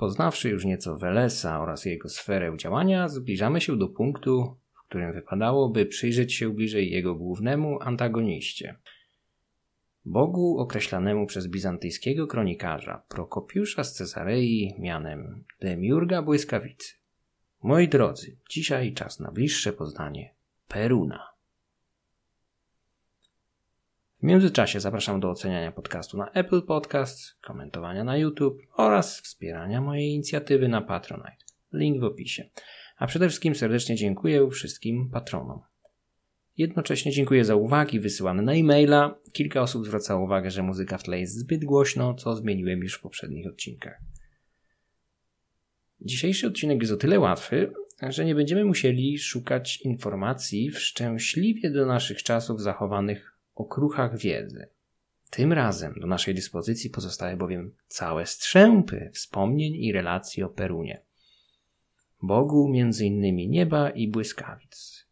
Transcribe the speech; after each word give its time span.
Poznawszy 0.00 0.50
już 0.50 0.64
nieco 0.64 0.96
Welesa 0.96 1.60
oraz 1.60 1.84
jego 1.84 2.08
sferę 2.08 2.56
działania, 2.56 3.08
zbliżamy 3.08 3.60
się 3.60 3.78
do 3.78 3.88
punktu, 3.88 4.56
w 4.72 4.88
którym 4.88 5.12
wypadałoby 5.12 5.86
przyjrzeć 5.86 6.34
się 6.34 6.50
bliżej 6.50 6.90
jego 6.90 7.14
głównemu 7.14 7.78
antagoniście. 7.80 8.76
Bogu 10.04 10.58
określanemu 10.58 11.26
przez 11.26 11.48
bizantyjskiego 11.48 12.26
kronikarza 12.26 13.02
Prokopiusza 13.08 13.84
z 13.84 13.94
Cezarei 13.94 14.74
mianem 14.78 15.44
Demiurga 15.60 16.22
Błyskawicy. 16.22 16.94
Moi 17.62 17.88
drodzy, 17.88 18.36
dzisiaj 18.50 18.94
czas 18.94 19.20
na 19.20 19.32
bliższe 19.32 19.72
poznanie 19.72 20.34
Peruna. 20.68 21.29
W 24.20 24.22
międzyczasie 24.22 24.80
zapraszam 24.80 25.20
do 25.20 25.30
oceniania 25.30 25.72
podcastu 25.72 26.16
na 26.16 26.30
Apple 26.30 26.62
Podcast, 26.62 27.40
komentowania 27.40 28.04
na 28.04 28.16
YouTube 28.16 28.62
oraz 28.76 29.20
wspierania 29.20 29.80
mojej 29.80 30.10
inicjatywy 30.10 30.68
na 30.68 30.80
Patronite. 30.80 31.44
Link 31.72 32.00
w 32.00 32.04
opisie. 32.04 32.48
A 32.96 33.06
przede 33.06 33.28
wszystkim 33.28 33.54
serdecznie 33.54 33.96
dziękuję 33.96 34.50
wszystkim 34.50 35.10
patronom. 35.10 35.60
Jednocześnie 36.58 37.12
dziękuję 37.12 37.44
za 37.44 37.54
uwagi 37.54 38.00
wysyłane 38.00 38.42
na 38.42 38.52
e-maila. 38.52 39.18
Kilka 39.32 39.62
osób 39.62 39.86
zwracało 39.86 40.24
uwagę, 40.24 40.50
że 40.50 40.62
muzyka 40.62 40.98
w 40.98 41.02
tle 41.02 41.20
jest 41.20 41.38
zbyt 41.38 41.64
głośno, 41.64 42.14
co 42.14 42.36
zmieniłem 42.36 42.80
już 42.80 42.94
w 42.94 43.00
poprzednich 43.00 43.46
odcinkach. 43.46 44.00
Dzisiejszy 46.00 46.46
odcinek 46.46 46.80
jest 46.80 46.92
o 46.92 46.96
tyle 46.96 47.20
łatwy, 47.20 47.72
że 48.08 48.24
nie 48.24 48.34
będziemy 48.34 48.64
musieli 48.64 49.18
szukać 49.18 49.80
informacji 49.80 50.70
w 50.70 50.78
szczęśliwie 50.78 51.70
do 51.70 51.86
naszych 51.86 52.22
czasów 52.22 52.62
zachowanych 52.62 53.29
okruchach 53.54 54.18
wiedzy. 54.18 54.68
Tym 55.30 55.52
razem 55.52 55.94
do 56.00 56.06
naszej 56.06 56.34
dyspozycji 56.34 56.90
pozostały 56.90 57.36
bowiem 57.36 57.74
całe 57.86 58.26
strzępy 58.26 59.10
wspomnień 59.14 59.74
i 59.74 59.92
relacji 59.92 60.42
o 60.42 60.48
Perunie. 60.48 61.02
Bogu 62.22 62.68
między 62.68 63.06
innymi 63.06 63.48
nieba 63.48 63.90
i 63.90 64.08
błyskawic. 64.08 65.06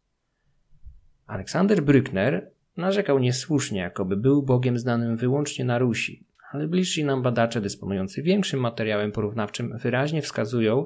Aleksander 1.27 1.83
Brückner 1.83 2.41
narzekał 2.77 3.19
niesłusznie, 3.19 3.79
jakoby 3.79 4.17
był 4.17 4.43
Bogiem 4.43 4.79
znanym 4.79 5.17
wyłącznie 5.17 5.65
na 5.65 5.79
Rusi, 5.79 6.25
ale 6.51 6.67
bliżsi 6.67 7.03
nam 7.03 7.21
badacze 7.21 7.61
dysponujący 7.61 8.21
większym 8.21 8.59
materiałem 8.59 9.11
porównawczym 9.11 9.77
wyraźnie 9.77 10.21
wskazują, 10.21 10.85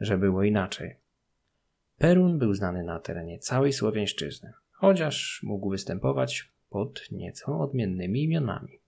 że 0.00 0.18
było 0.18 0.42
inaczej. 0.42 0.96
Perun 1.98 2.38
był 2.38 2.54
znany 2.54 2.84
na 2.84 3.00
terenie 3.00 3.38
całej 3.38 3.72
Słowiańszczyzny, 3.72 4.52
chociaż 4.72 5.40
mógł 5.42 5.70
występować 5.70 6.52
pod 6.76 7.12
nieco 7.12 7.58
odmiennymi 7.60 8.22
imionami. 8.22 8.80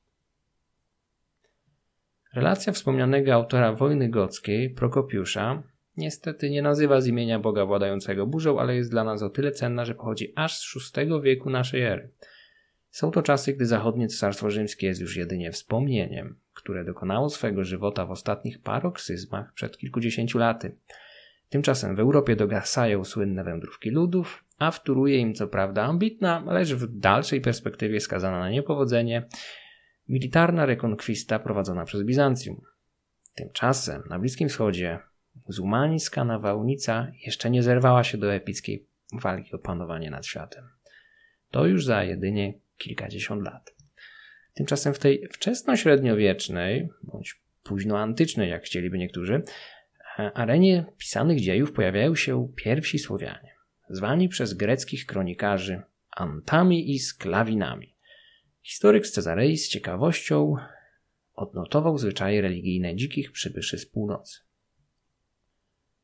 Relacja 2.35 2.73
wspomnianego 2.73 3.35
autora 3.35 3.73
wojny 3.73 4.09
gockiej, 4.09 4.71
Prokopiusza, 4.71 5.63
niestety 5.97 6.51
nie 6.51 6.63
nazywa 6.63 7.01
z 7.01 7.07
imienia 7.07 7.39
Boga 7.39 7.67
władającego 7.67 8.27
burzą, 8.27 8.61
ale 8.61 8.77
jest 8.77 8.91
dla 8.91 9.05
nas 9.05 9.23
o 9.23 9.31
tyle 9.31 9.53
cenna, 9.53 9.85
że 9.85 9.95
pochodzi 9.95 10.33
aż 10.37 10.59
z 10.59 10.93
VI 10.97 11.23
wieku 11.23 11.51
naszej 11.51 11.83
ery. 11.83 12.11
Są 12.91 13.11
to 13.11 13.23
czasy, 13.23 13.53
gdy 13.53 13.67
zachodnie 13.67 14.09
cesarstwo 14.09 14.51
rzymskie 14.51 14.87
jest 14.87 15.01
już 15.01 15.17
jedynie 15.17 15.53
wspomnieniem, 15.53 16.39
które 16.55 16.85
dokonało 16.85 17.31
swego 17.31 17.65
żywota 17.65 18.07
w 18.07 18.11
ostatnich 18.11 18.63
paroksyzmach 18.63 19.53
przed 19.53 19.79
kilkudziesięciu 19.79 20.39
laty. 20.39 20.77
Tymczasem 21.49 21.97
w 21.97 22.01
Europie 22.01 22.37
dogasają 22.37 23.05
słynne 23.05 23.45
wędrówki 23.45 23.91
ludów, 23.91 24.45
a 24.59 24.71
wtóruje 24.71 25.19
im 25.19 25.35
co 25.35 25.49
prawda 25.49 25.83
ambitna, 25.83 26.45
lecz 26.47 26.73
w 26.73 26.99
dalszej 26.99 27.41
perspektywie 27.41 28.01
skazana 28.01 28.39
na 28.39 28.51
niepowodzenie 28.51 29.29
militarna 30.09 30.67
rekonkwista 30.67 31.39
prowadzona 31.39 31.85
przez 31.85 32.03
Bizancjum. 32.03 32.61
Tymczasem 33.35 34.03
na 34.11 34.19
Bliskim 34.19 34.49
Wschodzie 34.49 34.99
muzułmańska 35.47 36.25
nawałnica 36.25 37.13
jeszcze 37.27 37.51
nie 37.51 37.63
zerwała 37.63 38.05
się 38.05 38.19
do 38.19 38.35
epickiej 38.35 38.87
walki 39.13 39.53
o 39.53 39.59
panowanie 39.59 40.11
nad 40.11 40.27
światem. 40.27 40.69
To 41.51 41.67
już 41.67 41.85
za 41.85 42.05
jedynie 42.05 42.55
kilkadziesiąt 42.77 43.43
lat. 43.43 43.75
Tymczasem 44.55 44.95
w 44.95 44.99
tej 44.99 45.29
wczesnośredniowiecznej, 45.33 46.89
bądź 47.03 47.43
późnoantycznej, 47.63 48.51
jak 48.51 48.63
chcieliby 48.63 48.99
niektórzy, 48.99 49.43
arenie 50.19 50.87
pisanych 50.99 51.41
dziejów 51.41 51.73
pojawiają 51.73 52.15
się 52.15 52.49
pierwsi 52.57 52.99
Słowianie, 52.99 53.55
zwani 53.91 54.29
przez 54.29 54.55
greckich 54.55 55.07
kronikarzy 55.07 55.83
Antami 56.11 56.91
i 56.95 56.99
Sklawinami. 56.99 57.95
Historyk 58.63 59.07
z 59.07 59.13
Cezarei 59.13 59.57
z 59.57 59.69
ciekawością 59.69 60.55
odnotował 61.35 61.99
zwyczaje 61.99 62.41
religijne 62.41 62.97
dzikich 62.97 63.33
przybyszy 63.33 63.79
z 63.79 63.87
północy. 63.87 64.41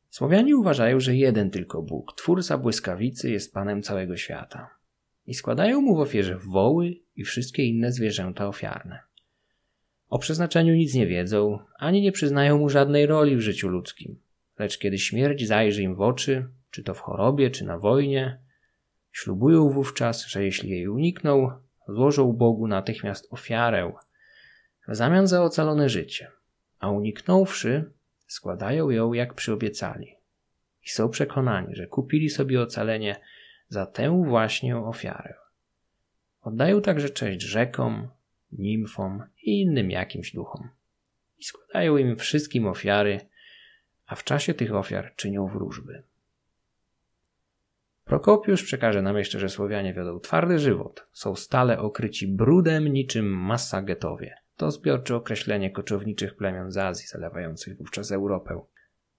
Słowianie 0.09 0.57
uważają, 0.57 1.01
że 1.01 1.17
jeden 1.17 1.51
tylko 1.51 1.83
Bóg, 1.83 2.17
twórca 2.17 2.59
błyskawicy, 2.59 3.31
jest 3.31 3.55
panem 3.55 3.83
całego 3.83 4.17
świata 4.17 4.71
i 5.27 5.35
składają 5.35 5.81
mu 5.81 5.97
w 5.97 6.01
ofierze 6.01 6.39
woły 6.39 6.95
i 7.17 7.25
wszystkie 7.25 7.65
inne 7.65 7.93
zwierzęta 7.93 8.49
ofiarne. 8.49 9.01
O 10.15 10.19
przeznaczeniu 10.19 10.75
nic 10.75 10.95
nie 10.95 11.07
wiedzą, 11.07 11.59
ani 11.79 12.03
nie 12.03 12.13
przyznają 12.13 12.59
mu 12.59 12.69
żadnej 12.69 13.07
roli 13.07 13.37
w 13.37 13.41
życiu 13.41 13.69
ludzkim. 13.69 14.21
Lecz 14.59 14.79
kiedy 14.79 14.99
śmierć 14.99 15.47
zajrzy 15.47 15.83
im 15.83 15.95
w 15.95 16.01
oczy, 16.01 16.49
czy 16.71 16.83
to 16.83 16.95
w 16.95 17.01
chorobie, 17.01 17.51
czy 17.51 17.65
na 17.65 17.79
wojnie, 17.79 18.39
ślubują 19.13 19.71
wówczas, 19.71 20.27
że 20.27 20.45
jeśli 20.45 20.71
jej 20.71 20.89
unikną, 20.89 21.51
złożą 21.89 22.33
Bogu 22.33 22.67
natychmiast 22.67 23.33
ofiarę 23.33 23.93
w 24.89 24.95
zamian 24.95 25.27
za 25.27 25.43
ocalone 25.43 25.89
życie, 25.89 26.31
a 26.79 26.91
uniknąwszy, 26.91 27.93
składają 28.27 28.91
ją 28.91 29.13
jak 29.13 29.35
przyobiecali. 29.35 30.15
I 30.85 30.89
są 30.89 31.09
przekonani, 31.09 31.75
że 31.75 31.87
kupili 31.87 32.31
sobie 32.31 32.63
ocalenie 32.63 33.17
za 33.69 33.87
tę 33.87 34.25
właśnie 34.27 34.77
ofiarę. 34.77 35.35
Oddają 36.43 36.83
także 36.83 37.11
cześć 37.11 37.43
rzekom, 37.43 38.09
nimfom 38.59 39.23
i 39.43 39.61
innym 39.61 39.91
jakimś 39.91 40.33
duchom. 40.33 40.69
I 41.39 41.45
składają 41.45 41.97
im 41.97 42.17
wszystkim 42.17 42.67
ofiary, 42.67 43.21
a 44.07 44.15
w 44.15 44.25
czasie 44.25 44.55
tych 44.55 44.75
ofiar 44.75 45.13
czynią 45.17 45.47
wróżby. 45.47 46.03
Prokopiusz 48.05 48.63
przekaże 48.63 49.03
nam 49.03 49.19
jeszcze, 49.19 49.39
że 49.39 49.49
Słowianie 49.49 49.95
wiodą 49.95 50.21
twardy 50.21 50.59
żywot, 50.59 51.05
są 51.13 51.37
stale 51.37 51.79
okryci 51.79 52.29
brudem 52.29 52.89
niczym 52.89 53.27
Massagetowie. 53.27 54.35
To 54.57 54.71
zbiorcze 54.71 55.17
określenie 55.17 55.71
koczowniczych 55.71 56.37
plemion 56.37 56.71
z 56.71 56.77
Azji 56.77 57.07
zalewających 57.07 57.77
wówczas 57.77 58.13
Europę. 58.13 58.61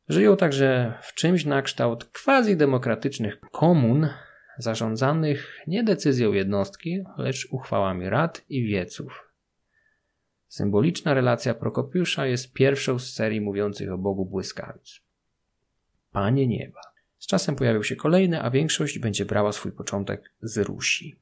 Żyją 0.10 0.38
także 0.38 0.94
w 1.02 1.14
czymś 1.14 1.46
na 1.46 1.62
kształt 1.62 2.06
quasi-demokratycznych 2.06 3.40
komun, 3.52 4.10
zarządzanych 4.58 5.60
nie 5.68 5.84
decyzją 5.84 6.34
jednostki, 6.34 7.04
lecz 7.18 7.48
uchwałami 7.52 8.10
rad 8.10 8.46
i 8.50 8.66
wieców. 8.66 9.25
Symboliczna 10.48 11.14
relacja 11.14 11.54
Prokopiusza 11.54 12.26
jest 12.26 12.54
pierwszą 12.54 13.00
z 13.00 13.14
serii 13.14 13.42
mówiących 13.42 13.92
o 13.92 13.98
Bogu 13.98 14.26
błyskawic. 14.26 15.02
Panie 16.12 16.48
nieba. 16.48 16.82
Z 17.18 17.28
czasem 17.28 17.56
pojawią 17.56 17.84
się 17.84 17.96
kolejne, 17.96 18.42
a 18.42 18.50
większość 18.50 19.00
będzie 19.00 19.26
brała 19.26 19.52
swój 19.52 19.72
początek 19.72 20.34
z 20.42 20.58
Rusi. 20.58 21.16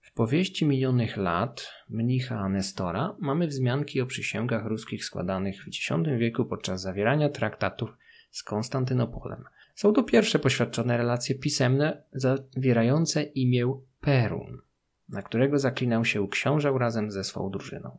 W 0.00 0.12
powieści 0.12 0.66
minionych 0.66 1.16
lat 1.16 1.72
mnicha 1.88 2.48
Nestora 2.48 3.16
mamy 3.20 3.46
wzmianki 3.46 4.00
o 4.00 4.06
przysięgach 4.06 4.66
ruskich 4.66 5.04
składanych 5.04 5.64
w 5.64 5.68
X 5.68 5.78
wieku 6.18 6.44
podczas 6.44 6.80
zawierania 6.80 7.28
traktatów 7.28 7.90
z 8.30 8.42
Konstantynopolem– 8.42 9.44
są 9.74 9.92
to 9.92 10.02
pierwsze 10.02 10.38
poświadczone 10.38 10.96
relacje 10.96 11.34
pisemne 11.34 12.02
zawierające 12.12 13.22
imię 13.22 13.74
Perun, 14.00 14.58
na 15.08 15.22
którego 15.22 15.58
zaklinał 15.58 16.04
się 16.04 16.28
książę 16.28 16.72
razem 16.78 17.10
ze 17.10 17.24
swą 17.24 17.50
drużyną. 17.50 17.98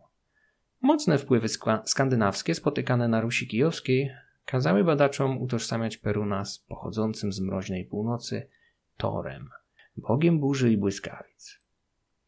Mocne 0.81 1.17
wpływy 1.17 1.47
skandynawskie 1.85 2.55
spotykane 2.55 3.07
na 3.07 3.21
Rusi 3.21 3.47
Kijowskiej 3.47 4.11
kazały 4.45 4.83
badaczom 4.83 5.41
utożsamiać 5.41 5.97
Peruna 5.97 6.45
z 6.45 6.59
pochodzącym 6.59 7.33
z 7.33 7.39
mroźnej 7.39 7.85
północy 7.85 8.49
Torem, 8.97 9.49
bogiem 9.97 10.39
burzy 10.39 10.71
i 10.71 10.77
błyskawic. 10.77 11.59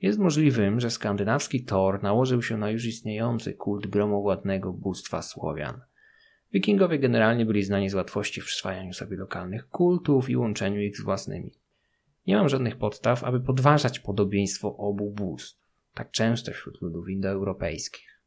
Jest 0.01 0.19
możliwym, 0.19 0.80
że 0.80 0.89
skandynawski 0.89 1.66
Thor 1.66 2.04
nałożył 2.04 2.42
się 2.42 2.57
na 2.57 2.69
już 2.69 2.86
istniejący 2.86 3.54
kult 3.54 3.88
gromowładnego 3.88 4.74
bóstwa 4.74 5.21
Słowian– 5.21 5.81
Wikingowie 6.56 7.00
generalnie 7.00 7.45
byli 7.45 7.63
znani 7.63 7.89
z 7.89 7.94
łatwości 7.94 8.42
w 8.42 8.45
przyswajaniu 8.45 8.94
sobie 8.94 9.18
lokalnych 9.18 9.69
kultów 9.69 10.30
i 10.30 10.38
łączeniu 10.38 10.81
ich 10.81 10.98
z 10.98 11.01
własnymi. 11.01 11.51
Nie 12.27 12.36
mam 12.36 12.50
żadnych 12.50 12.77
podstaw, 12.77 13.24
aby 13.24 13.39
podważać 13.39 14.00
podobieństwo 14.00 14.77
obu 14.77 15.12
bóstw, 15.12 15.60
tak 15.94 16.12
często 16.12 16.51
wśród 16.51 16.81
ludów 16.81 17.10
indoeuropejskich. 17.10 18.19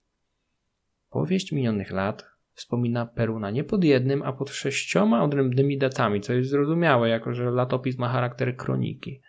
Powieść 1.11 1.53
minionych 1.53 1.91
lat 1.91 2.25
wspomina 2.55 3.07
Peruna 3.07 3.51
nie 3.51 3.65
pod 3.65 3.85
jednym, 3.85 4.23
a 4.23 4.33
pod 4.33 4.51
sześcioma 4.51 5.25
odrębnymi 5.25 5.79
datami, 5.79 6.21
co 6.21 6.33
jest 6.33 6.51
zrozumiałe, 6.51 7.09
jako 7.09 7.35
że 7.35 7.51
latopis 7.51 7.99
ma 7.99 8.09
charakter 8.09 8.57
kroniki. 8.57 9.21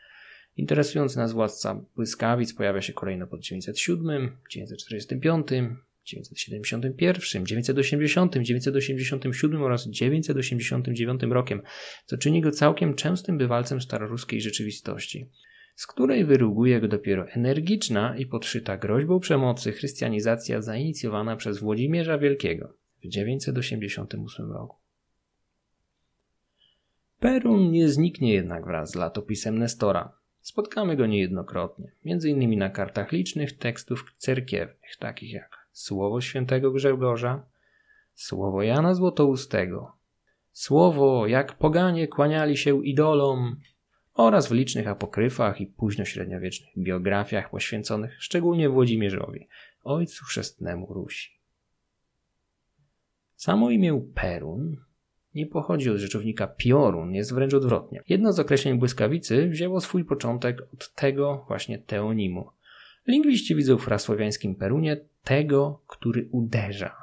Interesujący 0.58 1.18
nas 1.18 1.34
władca 1.34 1.82
błyskawic 1.96 2.54
pojawia 2.54 2.82
się 2.82 2.94
kolejno 2.94 3.28
pod 3.28 3.40
907, 3.40 4.38
945, 4.50 5.48
971, 6.10 7.46
980, 7.46 8.38
987 8.38 9.64
oraz 9.64 9.88
989 9.88 11.22
rokiem, 11.24 11.62
co 12.06 12.18
czyni 12.18 12.42
go 12.42 12.52
całkiem 12.52 12.94
częstym 12.94 13.38
bywalcem 13.38 13.82
staroruskiej 13.82 14.42
rzeczywistości, 14.42 15.30
z 15.76 15.88
której 15.88 16.26
wyruguje 16.26 16.82
go 16.82 16.88
dopiero 16.88 17.28
energiczna 17.28 18.18
i 18.18 18.26
podszyta 18.26 18.78
groźbą 18.78 19.20
przemocy 19.20 19.72
chrystianizacja 19.72 20.62
zainicjowana 20.62 21.36
przez 21.36 21.60
Włodzimierza 21.60 22.18
Wielkiego 22.18 22.74
w 23.04 23.08
988 23.08 24.52
roku. 24.52 24.78
Perun 27.20 27.72
nie 27.72 27.90
zniknie 27.90 28.34
jednak 28.34 28.66
wraz 28.66 28.92
z 28.92 28.96
latopisem 28.96 29.60
Nestora. 29.60 30.20
Spotkamy 30.42 30.96
go 30.96 31.06
niejednokrotnie, 31.06 31.92
m.in. 32.06 32.60
na 32.60 32.70
kartach 32.70 33.12
licznych 33.12 33.58
tekstów 33.58 34.14
cerkiewnych, 34.18 34.98
takich 35.00 35.34
jak 35.34 35.59
Słowo 35.80 36.22
świętego 36.22 36.72
Grzegorza, 36.72 37.46
Słowo 38.14 38.64
Jana 38.64 38.94
Złotoustego, 38.94 39.92
Słowo 40.52 41.28
jak 41.28 41.58
poganie 41.58 42.08
kłaniali 42.08 42.58
się 42.58 42.86
idolom 42.86 43.56
oraz 44.14 44.48
w 44.48 44.52
licznych 44.52 44.88
apokryfach 44.88 45.62
i 45.62 45.68
późnośredniowiecznych 45.68 46.74
biografiach 46.78 47.50
poświęconych 47.50 48.24
szczególnie 48.24 48.70
Włodzimierzowi, 48.70 49.48
ojcu 49.84 50.26
chrzestnemu 50.26 50.94
Rusi. 50.94 51.30
Samo 53.36 53.70
imię 53.70 54.02
Perun 54.16 54.78
nie 55.36 55.48
pochodzi 55.48 55.90
od 55.90 55.98
rzeczownika 55.98 56.48
piorun, 56.48 57.14
jest 57.14 57.34
wręcz 57.34 57.54
odwrotnie. 57.54 58.04
Jedno 58.10 58.34
z 58.34 58.40
określeń 58.40 58.80
błyskawicy 58.80 59.50
wzięło 59.50 59.82
swój 59.82 60.06
początek 60.06 60.62
od 60.74 60.94
tego 60.94 61.46
właśnie 61.48 61.78
teonimu. 61.78 62.59
Lingwiści 63.10 63.56
widzą 63.56 63.78
w 63.78 63.86
prasłowiańskim 63.86 64.56
perunie 64.56 64.98
tego, 65.24 65.82
który 65.88 66.30
uderza. 66.32 66.96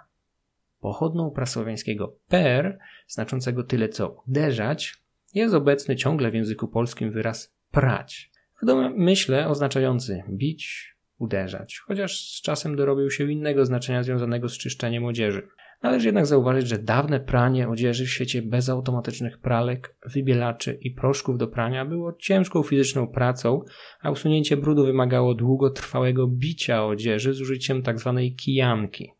Pochodną 0.80 1.30
prasłowiańskiego 1.30 2.16
per, 2.28 2.78
znaczącego 3.08 3.64
tyle 3.64 3.88
co 3.88 4.22
uderzać, 4.28 4.94
jest 5.34 5.54
obecny 5.54 5.96
ciągle 5.96 6.30
w 6.30 6.34
języku 6.34 6.68
polskim 6.68 7.10
wyraz 7.10 7.54
prać. 7.70 8.30
W 8.62 8.66
domyśle 8.66 9.48
oznaczający 9.48 10.22
bić, 10.30 10.94
uderzać, 11.18 11.78
chociaż 11.78 12.20
z 12.20 12.42
czasem 12.42 12.76
dorobił 12.76 13.10
się 13.10 13.32
innego 13.32 13.66
znaczenia 13.66 14.02
związanego 14.02 14.48
z 14.48 14.58
czyszczeniem 14.58 15.04
odzieży. 15.04 15.48
Należy 15.82 16.08
jednak 16.08 16.26
zauważyć, 16.26 16.68
że 16.68 16.78
dawne 16.78 17.20
pranie 17.20 17.68
odzieży 17.68 18.04
w 18.04 18.10
świecie 18.10 18.42
bez 18.42 18.68
automatycznych 18.68 19.38
pralek, 19.38 19.96
wybielaczy 20.14 20.78
i 20.80 20.90
proszków 20.90 21.38
do 21.38 21.48
prania 21.48 21.84
było 21.84 22.12
ciężką 22.12 22.62
fizyczną 22.62 23.08
pracą, 23.08 23.60
a 24.00 24.10
usunięcie 24.10 24.56
brudu 24.56 24.86
wymagało 24.86 25.34
długotrwałego 25.34 26.26
bicia 26.26 26.86
odzieży 26.86 27.34
z 27.34 27.40
użyciem 27.40 27.82
tzw. 27.82 28.14
Tak 28.16 28.36
kijanki. 28.36 29.12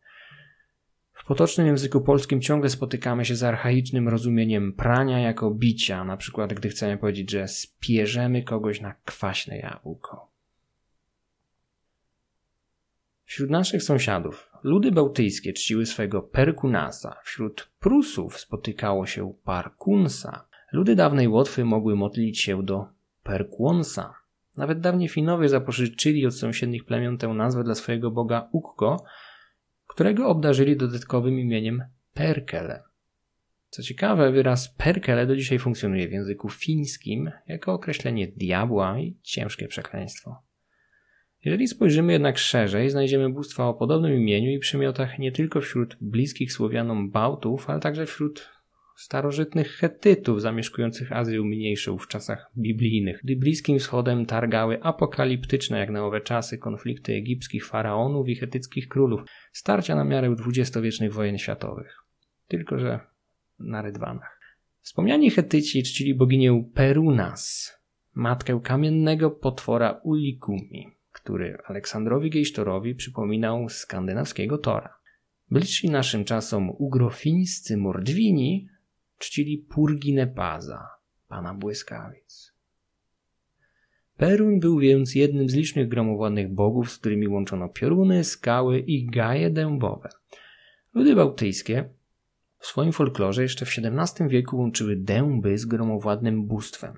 W 1.13 1.25
potocznym 1.25 1.67
języku 1.67 2.01
polskim 2.01 2.41
ciągle 2.41 2.69
spotykamy 2.69 3.25
się 3.25 3.35
z 3.35 3.43
archaicznym 3.43 4.09
rozumieniem 4.09 4.73
prania 4.73 5.19
jako 5.19 5.51
bicia, 5.51 6.03
na 6.03 6.17
przykład 6.17 6.53
gdy 6.53 6.69
chcemy 6.69 6.97
powiedzieć, 6.97 7.31
że 7.31 7.47
spierzemy 7.47 8.43
kogoś 8.43 8.81
na 8.81 8.95
kwaśne 9.05 9.57
jabłko. 9.57 10.36
Wśród 13.37 13.49
naszych 13.49 13.83
sąsiadów 13.83 14.51
ludy 14.63 14.91
bałtyckie 14.91 15.53
czciły 15.53 15.85
swego 15.85 16.21
Perkunasa, 16.21 17.19
wśród 17.23 17.69
Prusów 17.79 18.39
spotykało 18.39 19.05
się 19.05 19.33
Parkunsa. 19.43 20.47
Ludy 20.71 20.95
dawnej 20.95 21.27
Łotwy 21.27 21.65
mogły 21.65 21.95
modlić 21.95 22.41
się 22.41 22.63
do 22.63 22.85
Perkuonsa. 23.23 24.13
Nawet 24.55 24.79
dawniej 24.79 25.09
Finowie 25.09 25.49
zapożyczyli 25.49 26.25
od 26.25 26.35
sąsiednich 26.35 26.85
plemion 26.85 27.17
tę 27.17 27.27
nazwę 27.27 27.63
dla 27.63 27.75
swojego 27.75 28.11
boga 28.11 28.49
Ukko, 28.51 29.03
którego 29.87 30.27
obdarzyli 30.27 30.77
dodatkowym 30.77 31.39
imieniem 31.39 31.83
Perkele. 32.13 32.83
Co 33.69 33.83
ciekawe, 33.83 34.31
wyraz 34.31 34.69
Perkele 34.69 35.27
do 35.27 35.35
dzisiaj 35.35 35.59
funkcjonuje 35.59 36.07
w 36.07 36.11
języku 36.11 36.49
fińskim 36.49 37.31
jako 37.47 37.73
określenie 37.73 38.27
diabła 38.27 38.99
i 38.99 39.17
ciężkie 39.23 39.67
przekleństwo. 39.67 40.46
Jeżeli 41.47 41.67
spojrzymy 41.67 42.13
jednak 42.13 42.37
szerzej, 42.37 42.89
znajdziemy 42.89 43.29
bóstwa 43.29 43.67
o 43.67 43.73
podobnym 43.73 44.13
imieniu 44.13 44.51
i 44.51 44.59
przymiotach 44.59 45.19
nie 45.19 45.31
tylko 45.31 45.61
wśród 45.61 45.97
bliskich 46.01 46.51
Słowianom 46.51 47.11
Bałtów, 47.11 47.69
ale 47.69 47.79
także 47.79 48.05
wśród 48.05 48.49
starożytnych 48.95 49.71
Hettytów 49.71 50.41
zamieszkujących 50.41 51.11
Azję 51.11 51.41
Mniejszą 51.41 51.97
w 51.97 52.07
czasach 52.07 52.51
biblijnych, 52.57 53.19
gdy 53.23 53.35
Bliskim 53.35 53.79
Wschodem 53.79 54.25
targały 54.25 54.83
apokaliptyczne 54.83 55.79
jak 55.79 55.89
na 55.89 56.05
owe 56.05 56.21
czasy 56.21 56.57
konflikty 56.57 57.13
egipskich 57.13 57.65
faraonów 57.65 58.29
i 58.29 58.35
chetyckich 58.35 58.87
królów, 58.87 59.21
starcia 59.51 59.95
na 59.95 60.03
miarę 60.03 60.35
dwudziestowiecznych 60.35 61.13
wojen 61.13 61.37
światowych. 61.37 61.97
Tylko, 62.47 62.79
że 62.79 62.99
na 63.59 63.81
rydwanach. 63.81 64.39
Wspomniani 64.81 65.29
Hetyci 65.29 65.83
czcili 65.83 66.15
boginię 66.15 66.63
Perunas, 66.73 67.73
matkę 68.15 68.59
kamiennego 68.63 69.31
potwora 69.31 69.99
Ulikumi 70.03 70.96
który 71.27 71.57
Aleksandrowi 71.65 72.29
Gejsztorowi 72.29 72.95
przypominał 72.95 73.69
skandynawskiego 73.69 74.57
Tora. 74.57 74.97
Bliżsi 75.51 75.89
naszym 75.89 76.25
czasom 76.25 76.69
ugrofińscy 76.69 77.77
mordwini 77.77 78.69
czcili 79.17 79.57
Purginepaza, 79.57 80.87
pana 81.27 81.53
błyskawic. 81.53 82.53
Perun 84.17 84.59
był 84.59 84.79
więc 84.79 85.15
jednym 85.15 85.49
z 85.49 85.53
licznych 85.53 85.87
gromowładnych 85.87 86.53
bogów, 86.53 86.91
z 86.91 86.97
którymi 86.97 87.27
łączono 87.27 87.69
pioruny, 87.69 88.23
skały 88.23 88.79
i 88.79 89.05
gaje 89.05 89.49
dębowe. 89.49 90.09
Ludy 90.93 91.15
bałtyjskie 91.15 91.89
w 92.57 92.65
swoim 92.65 92.91
folklorze 92.91 93.41
jeszcze 93.41 93.65
w 93.65 93.69
XVII 93.69 94.29
wieku 94.29 94.57
łączyły 94.57 94.95
dęby 94.95 95.57
z 95.57 95.65
gromowładnym 95.65 96.45
bóstwem 96.45 96.93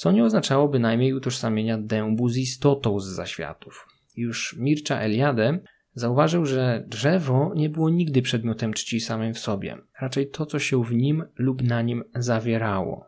co 0.00 0.12
nie 0.12 0.24
oznaczało 0.24 0.68
bynajmniej 0.68 1.14
utożsamienia 1.14 1.78
dębu 1.78 2.28
z 2.28 2.36
istotą 2.36 3.00
z 3.00 3.06
zaświatów. 3.06 3.88
Już 4.16 4.56
Mircza 4.58 5.00
Eliade 5.00 5.58
zauważył, 5.94 6.46
że 6.46 6.84
drzewo 6.86 7.52
nie 7.56 7.68
było 7.70 7.90
nigdy 7.90 8.22
przedmiotem 8.22 8.72
czci 8.72 9.00
samym 9.00 9.34
w 9.34 9.38
sobie, 9.38 9.78
raczej 10.00 10.30
to, 10.30 10.46
co 10.46 10.58
się 10.58 10.84
w 10.84 10.92
nim 10.92 11.24
lub 11.36 11.62
na 11.62 11.82
nim 11.82 12.04
zawierało. 12.14 13.04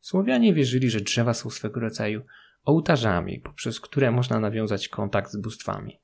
Słowianie 0.00 0.54
wierzyli, 0.54 0.90
że 0.90 1.00
drzewa 1.00 1.34
są 1.34 1.50
swego 1.50 1.80
rodzaju 1.80 2.22
ołtarzami, 2.64 3.40
poprzez 3.40 3.80
które 3.80 4.10
można 4.10 4.40
nawiązać 4.40 4.88
kontakt 4.88 5.30
z 5.30 5.36
bóstwami. 5.36 6.00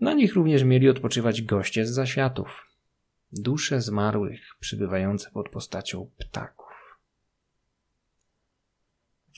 Na 0.00 0.14
nich 0.14 0.34
również 0.34 0.64
mieli 0.64 0.88
odpoczywać 0.88 1.42
goście 1.42 1.86
z 1.86 1.90
zaświatów, 1.90 2.66
dusze 3.32 3.80
zmarłych 3.80 4.40
przybywające 4.60 5.30
pod 5.30 5.48
postacią 5.48 6.10
ptaków. 6.18 6.59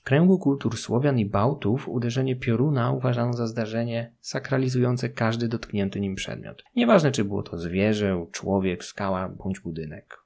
W 0.02 0.04
kręgu 0.04 0.38
kultur 0.38 0.76
Słowian 0.76 1.18
i 1.18 1.26
Bałtów 1.26 1.88
uderzenie 1.88 2.36
pioruna 2.36 2.92
uważano 2.92 3.32
za 3.32 3.46
zdarzenie 3.46 4.14
sakralizujące 4.20 5.08
każdy 5.08 5.48
dotknięty 5.48 6.00
nim 6.00 6.14
przedmiot. 6.14 6.62
Nieważne, 6.76 7.12
czy 7.12 7.24
było 7.24 7.42
to 7.42 7.58
zwierzę, 7.58 8.26
człowiek, 8.32 8.84
skała 8.84 9.28
bądź 9.28 9.60
budynek. 9.60 10.18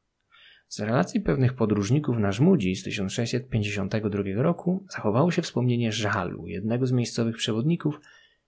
Z 0.68 0.80
relacji 0.80 1.20
pewnych 1.20 1.54
podróżników 1.54 2.18
na 2.18 2.32
Żmudzi 2.32 2.76
z 2.76 2.82
1652 2.82 4.22
roku 4.36 4.84
zachowało 4.90 5.30
się 5.30 5.42
wspomnienie 5.42 5.92
żalu 5.92 6.46
jednego 6.46 6.86
z 6.86 6.92
miejscowych 6.92 7.36
przewodników, 7.36 8.00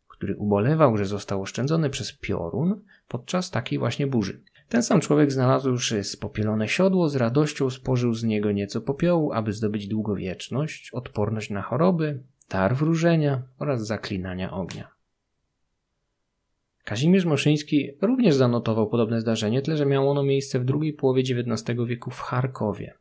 który 0.07 0.37
ubolewał, 0.37 0.97
że 0.97 1.07
został 1.07 1.43
oszczędzony 1.43 1.91
przez 1.91 2.13
piorun 2.13 2.85
podczas 3.09 3.51
takiej 3.51 3.79
właśnie 3.79 4.07
burzy. 4.07 4.43
Ten 4.69 4.83
sam 4.83 5.01
człowiek 5.01 5.33
znalazłszy 5.33 6.05
spopielone 6.05 6.69
siodło, 6.69 7.09
z 7.09 7.17
radością 7.17 7.71
spożył 7.71 8.15
z 8.15 8.25
niego 8.25 8.53
nieco 8.53 8.81
popiołu, 8.81 9.33
aby 9.33 9.53
zdobyć 9.53 9.89
długowieczność, 9.89 10.91
odporność 10.93 11.51
na 11.51 11.63
choroby, 11.63 12.23
dar 12.51 12.77
wróżenia 12.77 13.43
oraz 13.59 13.87
zaklinania 13.87 14.51
ognia. 14.51 14.91
Kazimierz 16.85 17.25
Moszyński 17.25 17.91
również 18.03 18.35
zanotował 18.35 18.89
podobne 18.89 19.21
zdarzenie, 19.21 19.63
tyle 19.63 19.77
że 19.77 19.87
miało 19.87 20.11
ono 20.11 20.23
miejsce 20.23 20.61
w 20.61 20.65
drugiej 20.65 20.93
połowie 20.93 21.23
XIX 21.23 21.79
wieku 21.87 22.11
w 22.11 22.21
Charkowie, 22.21 22.95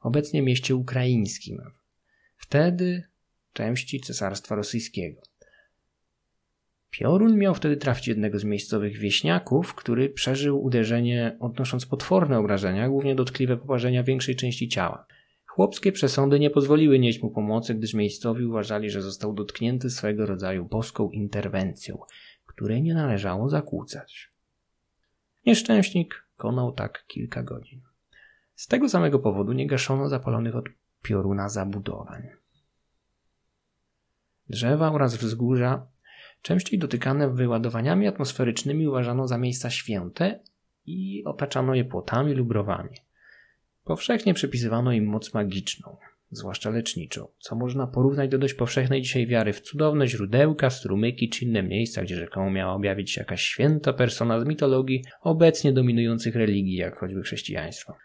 obecnie 0.00 0.42
mieście 0.42 0.76
ukraińskim, 0.76 1.58
wtedy 2.36 3.02
części 3.52 4.00
Cesarstwa 4.00 4.54
Rosyjskiego. 4.54 5.20
Piorun 6.90 7.36
miał 7.36 7.54
wtedy 7.54 7.76
trafić 7.76 8.08
jednego 8.08 8.38
z 8.38 8.44
miejscowych 8.44 8.98
wieśniaków, 8.98 9.74
który 9.74 10.08
przeżył 10.08 10.62
uderzenie, 10.62 11.36
odnosząc 11.40 11.86
potworne 11.86 12.38
obrażenia, 12.38 12.88
głównie 12.88 13.14
dotkliwe 13.14 13.56
poparzenia 13.56 14.02
większej 14.02 14.36
części 14.36 14.68
ciała. 14.68 15.06
Chłopskie 15.46 15.92
przesądy 15.92 16.40
nie 16.40 16.50
pozwoliły 16.50 16.98
nieść 16.98 17.22
mu 17.22 17.30
pomocy, 17.30 17.74
gdyż 17.74 17.94
miejscowi 17.94 18.44
uważali, 18.44 18.90
że 18.90 19.02
został 19.02 19.32
dotknięty 19.32 19.90
swego 19.90 20.26
rodzaju 20.26 20.64
boską 20.64 21.10
interwencją, 21.10 21.98
której 22.46 22.82
nie 22.82 22.94
należało 22.94 23.48
zakłócać. 23.48 24.32
Nieszczęśnik 25.46 26.26
konał 26.36 26.72
tak 26.72 27.04
kilka 27.06 27.42
godzin. 27.42 27.80
Z 28.54 28.66
tego 28.66 28.88
samego 28.88 29.18
powodu 29.18 29.52
nie 29.52 29.66
gaszono 29.66 30.08
zapalonych 30.08 30.56
od 30.56 30.64
pioruna 31.02 31.48
zabudowań. 31.48 32.22
Drzewa 34.48 34.92
oraz 34.92 35.16
wzgórza 35.16 35.86
Częściej 36.42 36.78
dotykane 36.78 37.30
wyładowaniami 37.30 38.06
atmosferycznymi 38.06 38.88
uważano 38.88 39.28
za 39.28 39.38
miejsca 39.38 39.70
święte 39.70 40.40
i 40.86 41.22
otaczano 41.24 41.74
je 41.74 41.84
płotami 41.84 42.34
lub 42.34 42.50
rowami. 42.52 42.90
Powszechnie 43.84 44.34
przypisywano 44.34 44.92
im 44.92 45.06
moc 45.06 45.34
magiczną, 45.34 45.96
zwłaszcza 46.30 46.70
leczniczą, 46.70 47.28
co 47.38 47.56
można 47.56 47.86
porównać 47.86 48.30
do 48.30 48.38
dość 48.38 48.54
powszechnej 48.54 49.02
dzisiaj 49.02 49.26
wiary 49.26 49.52
w 49.52 49.60
cudowne 49.60 50.08
źródełka, 50.08 50.70
strumyki 50.70 51.28
czy 51.28 51.44
inne 51.44 51.62
miejsca, 51.62 52.02
gdzie 52.02 52.16
rzekomo 52.16 52.50
miała 52.50 52.74
objawić 52.74 53.10
się 53.10 53.20
jakaś 53.20 53.42
święta 53.42 53.92
persona 53.92 54.40
z 54.40 54.46
mitologii 54.46 55.04
obecnie 55.20 55.72
dominujących 55.72 56.34
religii, 56.36 56.76
jak 56.76 56.98
choćby 56.98 57.22
chrześcijaństwo. 57.22 57.96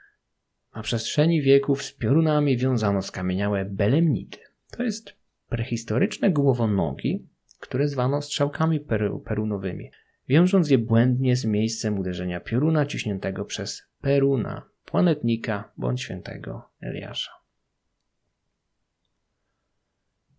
Na 0.76 0.82
przestrzeni 0.82 1.42
wieków 1.42 1.84
z 1.84 1.92
piorunami 1.92 2.58
wiązano 2.58 3.02
skamieniałe 3.02 3.66
belemnity. 3.66 4.40
To 4.72 4.84
jest 4.84 5.16
prehistoryczne 5.50 6.32
głowonogi, 6.32 7.28
które 7.68 7.88
zwano 7.88 8.22
strzałkami 8.22 8.80
peru, 8.80 9.20
perunowymi, 9.20 9.92
wiążąc 10.28 10.70
je 10.70 10.78
błędnie 10.78 11.36
z 11.36 11.46
miejscem 11.46 12.00
uderzenia 12.00 12.40
pioruna 12.40 12.86
ciśniętego 12.86 13.46
przez 13.46 13.84
Peruna, 14.02 14.70
planetnika 14.86 15.72
bądź 15.78 16.02
świętego 16.02 16.70
Eliasza. 16.82 17.32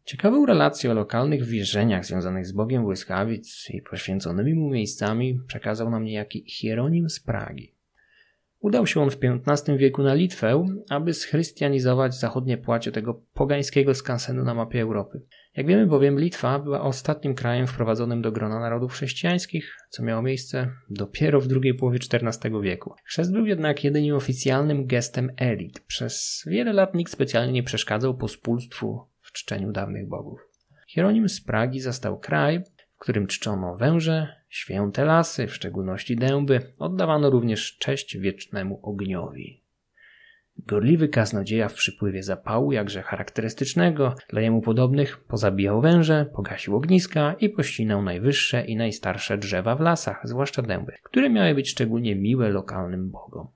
Ciekawą 0.04 0.46
relację 0.46 0.90
o 0.90 0.94
lokalnych 0.94 1.44
wierzeniach 1.44 2.06
związanych 2.06 2.46
z 2.46 2.52
Bogiem 2.52 2.82
Błyskawic 2.82 3.70
i 3.70 3.82
poświęconymi 3.82 4.54
mu 4.54 4.70
miejscami 4.70 5.40
przekazał 5.46 5.90
nam 5.90 6.04
niejaki 6.04 6.44
Hieronim 6.48 7.10
z 7.10 7.20
Pragi. 7.20 7.75
Udał 8.66 8.86
się 8.86 9.00
on 9.02 9.10
w 9.10 9.18
XV 9.46 9.76
wieku 9.76 10.02
na 10.02 10.14
Litwę, 10.14 10.66
aby 10.90 11.14
schrystianizować 11.14 12.14
zachodnie 12.14 12.58
płacie 12.58 12.92
tego 12.92 13.22
pogańskiego 13.34 13.94
skansenu 13.94 14.44
na 14.44 14.54
mapie 14.54 14.82
Europy. 14.82 15.22
Jak 15.56 15.66
wiemy 15.66 15.86
bowiem, 15.86 16.20
Litwa 16.20 16.58
była 16.58 16.80
ostatnim 16.80 17.34
krajem 17.34 17.66
wprowadzonym 17.66 18.22
do 18.22 18.32
grona 18.32 18.60
narodów 18.60 18.92
chrześcijańskich, 18.92 19.76
co 19.90 20.02
miało 20.02 20.22
miejsce 20.22 20.70
dopiero 20.90 21.40
w 21.40 21.46
drugiej 21.46 21.74
połowie 21.74 21.98
XIV 22.12 22.62
wieku. 22.62 22.94
Chrzest 23.04 23.32
był 23.32 23.46
jednak 23.46 23.84
jedynie 23.84 24.16
oficjalnym 24.16 24.86
gestem 24.86 25.30
elit. 25.36 25.80
Przez 25.80 26.44
wiele 26.46 26.72
lat 26.72 26.94
nikt 26.94 27.12
specjalnie 27.12 27.52
nie 27.52 27.62
przeszkadzał 27.62 28.16
pospólstwu 28.16 29.00
w 29.20 29.32
czczeniu 29.32 29.72
dawnych 29.72 30.08
bogów. 30.08 30.40
Hieronim 30.88 31.28
z 31.28 31.40
Pragi 31.40 31.80
zastał 31.80 32.18
kraj, 32.18 32.64
w 32.92 32.98
którym 32.98 33.26
czczono 33.26 33.76
węże, 33.76 34.28
święte 34.56 35.04
lasy, 35.04 35.46
w 35.46 35.54
szczególności 35.54 36.16
dęby, 36.16 36.60
oddawano 36.78 37.30
również 37.30 37.78
cześć 37.78 38.18
wiecznemu 38.18 38.80
ogniowi. 38.82 39.62
Gorliwy 40.58 41.08
kaznodzieja 41.08 41.68
w 41.68 41.74
przypływie 41.74 42.22
zapału, 42.22 42.72
jakże 42.72 43.02
charakterystycznego 43.02 44.14
dla 44.28 44.40
jemu 44.40 44.60
podobnych, 44.60 45.24
pozabijał 45.24 45.80
węże, 45.80 46.26
pogasił 46.34 46.76
ogniska 46.76 47.34
i 47.40 47.48
pościnał 47.48 48.02
najwyższe 48.02 48.64
i 48.64 48.76
najstarsze 48.76 49.38
drzewa 49.38 49.76
w 49.76 49.80
lasach, 49.80 50.20
zwłaszcza 50.24 50.62
dęby, 50.62 50.92
które 51.02 51.30
miały 51.30 51.54
być 51.54 51.70
szczególnie 51.70 52.16
miłe 52.16 52.48
lokalnym 52.48 53.10
bogom. 53.10 53.48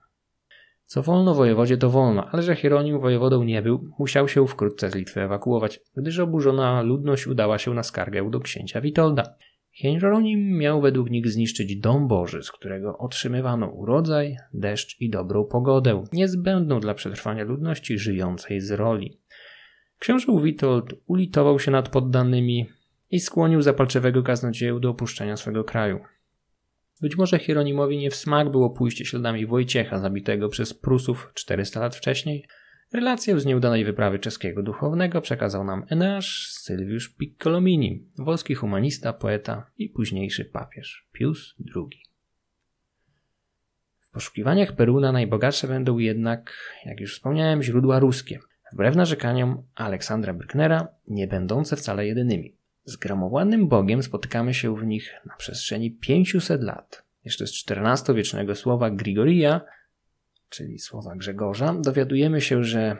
Co 0.84 1.02
wolno 1.02 1.34
wojewodzie 1.34 1.76
to 1.76 1.90
wolno, 1.90 2.28
ale 2.30 2.42
że 2.42 2.56
Hieronim 2.56 3.00
wojewodą 3.00 3.42
nie 3.42 3.62
był, 3.62 3.90
musiał 3.98 4.28
się 4.28 4.46
wkrótce 4.46 4.90
z 4.90 4.94
Litwy 4.94 5.20
ewakuować, 5.20 5.80
gdyż 5.96 6.18
oburzona 6.18 6.82
ludność 6.82 7.26
udała 7.26 7.58
się 7.58 7.74
na 7.74 7.82
skargę 7.82 8.30
do 8.30 8.40
księcia 8.40 8.80
Witolda. 8.80 9.34
Hieronim 9.72 10.58
miał 10.58 10.80
według 10.80 11.10
nich 11.10 11.28
zniszczyć 11.28 11.76
dom 11.76 12.08
Boży, 12.08 12.42
z 12.42 12.52
którego 12.52 12.98
otrzymywano 12.98 13.66
urodzaj, 13.66 14.36
deszcz 14.54 15.00
i 15.00 15.10
dobrą 15.10 15.44
pogodę, 15.44 16.04
niezbędną 16.12 16.80
dla 16.80 16.94
przetrwania 16.94 17.44
ludności 17.44 17.98
żyjącej 17.98 18.60
z 18.60 18.70
roli. 18.70 19.20
Książę 19.98 20.32
Witold 20.42 20.94
ulitował 21.06 21.58
się 21.58 21.70
nad 21.70 21.88
poddanymi 21.88 22.66
i 23.10 23.20
skłonił 23.20 23.62
zapalczywego 23.62 24.22
kaznodzieję 24.22 24.80
do 24.80 24.90
opuszczenia 24.90 25.36
swego 25.36 25.64
kraju. 25.64 26.00
Być 27.00 27.16
może 27.16 27.38
Hieronimowi 27.38 27.98
nie 27.98 28.10
w 28.10 28.16
smak 28.16 28.50
było 28.50 28.70
pójście 28.70 29.04
śladami 29.04 29.46
Wojciecha 29.46 29.98
zabitego 29.98 30.48
przez 30.48 30.74
Prusów 30.74 31.30
400 31.34 31.80
lat 31.80 31.96
wcześniej. 31.96 32.46
Relację 32.92 33.40
z 33.40 33.46
nieudanej 33.46 33.84
wyprawy 33.84 34.18
czeskiego 34.18 34.62
duchownego 34.62 35.20
przekazał 35.20 35.64
nam 35.64 35.84
Eneasz 35.88 36.50
Sylwiusz 36.52 37.08
Piccolomini, 37.08 38.08
włoski 38.18 38.54
humanista, 38.54 39.12
poeta 39.12 39.70
i 39.78 39.88
późniejszy 39.88 40.44
papież 40.44 41.08
Pius 41.12 41.54
II. 41.76 42.02
W 44.00 44.10
poszukiwaniach 44.10 44.72
Peruna 44.72 45.12
najbogatsze 45.12 45.68
będą 45.68 45.98
jednak, 45.98 46.56
jak 46.86 47.00
już 47.00 47.14
wspomniałem, 47.14 47.62
źródła 47.62 47.98
ruskie, 47.98 48.38
wbrew 48.72 48.96
narzekaniom 48.96 49.62
Aleksandra 49.74 50.34
Brücknera, 50.34 50.86
nie 51.08 51.26
będące 51.26 51.76
wcale 51.76 52.06
jedynymi. 52.06 52.56
Z 52.84 52.96
gramowanym 52.96 53.68
Bogiem 53.68 54.02
spotykamy 54.02 54.54
się 54.54 54.76
w 54.76 54.86
nich 54.86 55.14
na 55.26 55.36
przestrzeni 55.36 55.90
500 55.90 56.62
lat. 56.62 57.04
Jeszcze 57.24 57.46
z 57.46 57.64
XIV-wiecznego 57.70 58.54
słowa 58.54 58.90
Grigoria, 58.90 59.60
czyli 60.50 60.78
słowa 60.78 61.16
Grzegorza, 61.16 61.74
dowiadujemy 61.80 62.40
się, 62.40 62.64
że 62.64 62.96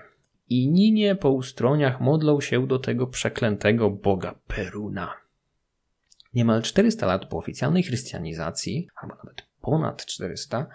Ininie 0.50 1.14
po 1.14 1.30
ustroniach 1.30 2.00
modlą 2.00 2.40
się 2.40 2.66
do 2.66 2.78
tego 2.78 3.06
przeklętego 3.06 3.90
Boga 3.90 4.34
Peruna. 4.46 5.12
Niemal 6.34 6.62
400 6.62 7.06
lat 7.06 7.26
po 7.26 7.36
oficjalnej 7.36 7.82
chrystianizacji, 7.82 8.88
albo 8.96 9.14
nawet 9.14 9.42
ponad 9.60 10.06
400, 10.06 10.66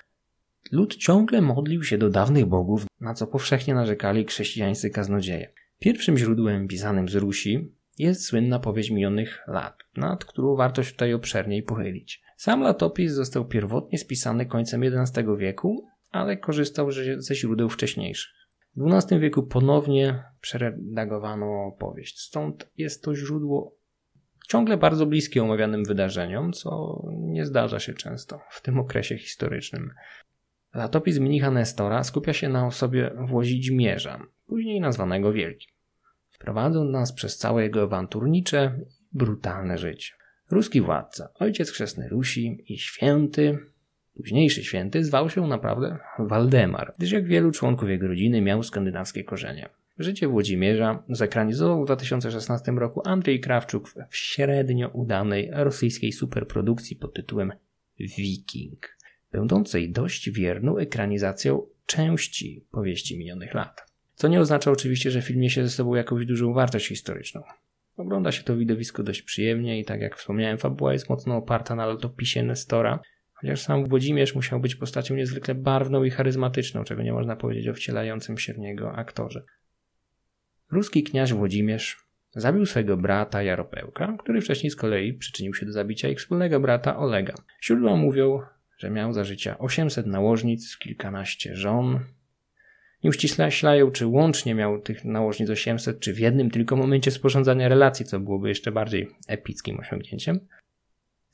lud 0.72 0.96
ciągle 0.96 1.42
modlił 1.42 1.84
się 1.84 1.98
do 1.98 2.10
dawnych 2.10 2.46
bogów, 2.46 2.86
na 3.00 3.14
co 3.14 3.28
powszechnie 3.28 3.74
narzekali 3.74 4.26
chrześcijańscy 4.26 4.90
kaznodzieje. 4.90 5.54
Pierwszym 5.80 6.18
źródłem 6.18 6.68
pisanym 6.68 7.10
z 7.10 7.16
Rusi 7.16 7.72
jest 7.98 8.26
słynna 8.26 8.60
powieść 8.60 8.92
minionych 8.92 9.44
lat, 9.48 9.84
nad 9.98 10.26
którą 10.26 10.56
warto 10.56 10.84
się 10.84 10.92
tutaj 10.92 11.14
obszerniej 11.14 11.64
pochylić. 11.64 12.22
Sam 12.38 12.62
latopis 12.62 13.12
został 13.12 13.46
pierwotnie 13.46 14.00
spisany 14.00 14.46
końcem 14.46 14.82
XI 14.84 15.22
wieku, 15.38 15.88
ale 16.16 16.38
korzystał 16.38 16.92
ze 17.18 17.36
źródeł 17.36 17.70
wcześniejszych. 17.70 18.34
W 18.76 18.94
XII 18.94 19.20
wieku 19.20 19.44
ponownie 19.44 20.24
przeredagowano 20.42 21.72
powieść, 21.80 22.20
stąd 22.20 22.72
jest 22.78 23.04
to 23.04 23.16
źródło 23.16 23.76
ciągle 24.48 24.78
bardzo 24.78 25.06
bliskie 25.06 25.44
omawianym 25.44 25.84
wydarzeniom, 25.84 26.54
co 26.54 27.02
nie 27.12 27.46
zdarza 27.46 27.80
się 27.80 27.94
często 27.94 28.40
w 28.50 28.62
tym 28.62 28.80
okresie 28.80 29.18
historycznym. 29.18 29.92
Latopis 30.74 31.20
mnicha 31.20 31.52
Nestora 31.52 32.04
skupia 32.04 32.34
się 32.34 32.50
na 32.50 32.68
osobie 32.68 33.12
Włodzimierza, 33.28 34.20
później 34.48 34.82
nazwanego 34.82 35.34
Wielkim 35.34 35.76
prowadząc 36.40 36.92
nas 36.92 37.14
przez 37.14 37.38
całe 37.38 37.64
jego 37.64 37.84
awanturnicze, 37.84 38.80
brutalne 39.14 39.78
życie. 39.78 40.14
Ruski 40.52 40.82
władca, 40.82 41.30
ojciec 41.36 41.72
chrzestny 41.72 42.10
Rusi 42.10 42.64
i 42.68 42.78
święty, 42.78 43.58
późniejszy 44.16 44.64
święty, 44.64 45.04
zwał 45.04 45.30
się 45.30 45.48
naprawdę 45.48 45.98
Waldemar, 46.20 46.94
gdyż 46.98 47.12
jak 47.12 47.28
wielu 47.28 47.52
członków 47.52 47.90
jego 47.90 48.08
rodziny 48.08 48.42
miał 48.42 48.64
skandynawskie 48.64 49.24
korzenie. 49.24 49.70
Życie 50.00 50.28
Włodzimierza 50.28 51.04
zekranizował 51.10 51.82
w 51.82 51.86
2016 51.86 52.72
roku 52.72 53.02
Andrzej 53.06 53.40
Krawczuk 53.40 53.94
w 54.10 54.18
średnio 54.18 54.90
udanej 54.90 55.50
rosyjskiej 55.54 56.12
superprodukcji 56.12 56.96
pod 56.96 57.14
tytułem 57.14 57.52
Viking, 58.00 58.98
będącej 59.32 59.92
dość 59.92 60.30
wierną 60.30 60.78
ekranizacją 60.78 61.68
części 61.86 62.66
powieści 62.72 63.18
minionych 63.18 63.54
lat. 63.54 63.92
Co 64.16 64.28
nie 64.28 64.40
oznacza 64.40 64.72
oczywiście, 64.72 65.12
że 65.12 65.22
film 65.22 65.40
niesie 65.40 65.64
ze 65.64 65.70
sobą 65.70 65.96
jakąś 65.96 66.26
dużą 66.26 66.54
wartość 66.54 66.88
historyczną. 66.88 67.44
Ogląda 67.98 68.32
się 68.32 68.44
to 68.44 68.58
widowisko 68.58 69.04
dość 69.04 69.22
przyjemnie 69.22 69.80
i 69.80 69.86
tak 69.86 70.02
jak 70.02 70.18
wspomniałem, 70.18 70.58
fabuła 70.58 70.94
jest 70.94 71.10
mocno 71.10 71.36
oparta 71.36 71.76
na 71.76 71.86
latopisie 71.86 72.44
Nestora, 72.44 73.00
chociaż 73.46 73.62
sam 73.62 73.86
Włodzimierz 73.86 74.36
musiał 74.36 74.60
być 74.60 74.76
postacią 74.76 75.16
niezwykle 75.16 75.56
barwną 75.56 76.04
i 76.04 76.10
charyzmatyczną, 76.10 76.84
czego 76.84 77.04
nie 77.04 77.14
można 77.14 77.36
powiedzieć 77.36 77.68
o 77.68 77.74
wcielającym 77.74 78.38
się 78.38 78.54
w 78.54 78.58
niego 78.58 78.96
aktorze. 78.96 79.44
Ruski 80.72 81.04
kniaź 81.04 81.34
Włodzimierz 81.34 81.98
zabił 82.32 82.66
swego 82.66 82.98
brata 82.98 83.44
Jaropełka, 83.44 84.16
który 84.20 84.42
wcześniej 84.42 84.72
z 84.72 84.76
kolei 84.76 85.14
przyczynił 85.14 85.54
się 85.54 85.66
do 85.66 85.72
zabicia 85.72 86.10
ich 86.10 86.18
wspólnego 86.18 86.60
brata 86.60 86.98
Olega. 86.98 87.34
Źródła 87.64 87.96
mówią, 87.96 88.42
że 88.78 88.90
miał 88.90 89.14
za 89.14 89.24
życia 89.24 89.58
800 89.58 90.06
nałożnic, 90.06 90.78
kilkanaście 90.78 91.56
żon, 91.56 92.00
nie 93.04 93.10
uściślają, 93.10 93.92
czy 93.92 94.08
łącznie 94.08 94.56
miał 94.56 94.82
tych 94.82 95.06
nałożnic 95.06 95.50
800, 95.50 96.00
czy 96.00 96.14
w 96.14 96.20
jednym 96.20 96.52
tylko 96.52 96.76
momencie 96.76 97.12
sporządzania 97.12 97.70
relacji, 97.70 98.06
co 98.06 98.20
byłoby 98.20 98.50
jeszcze 98.50 98.72
bardziej 98.72 99.10
epickim 99.28 99.80
osiągnięciem. 99.80 100.40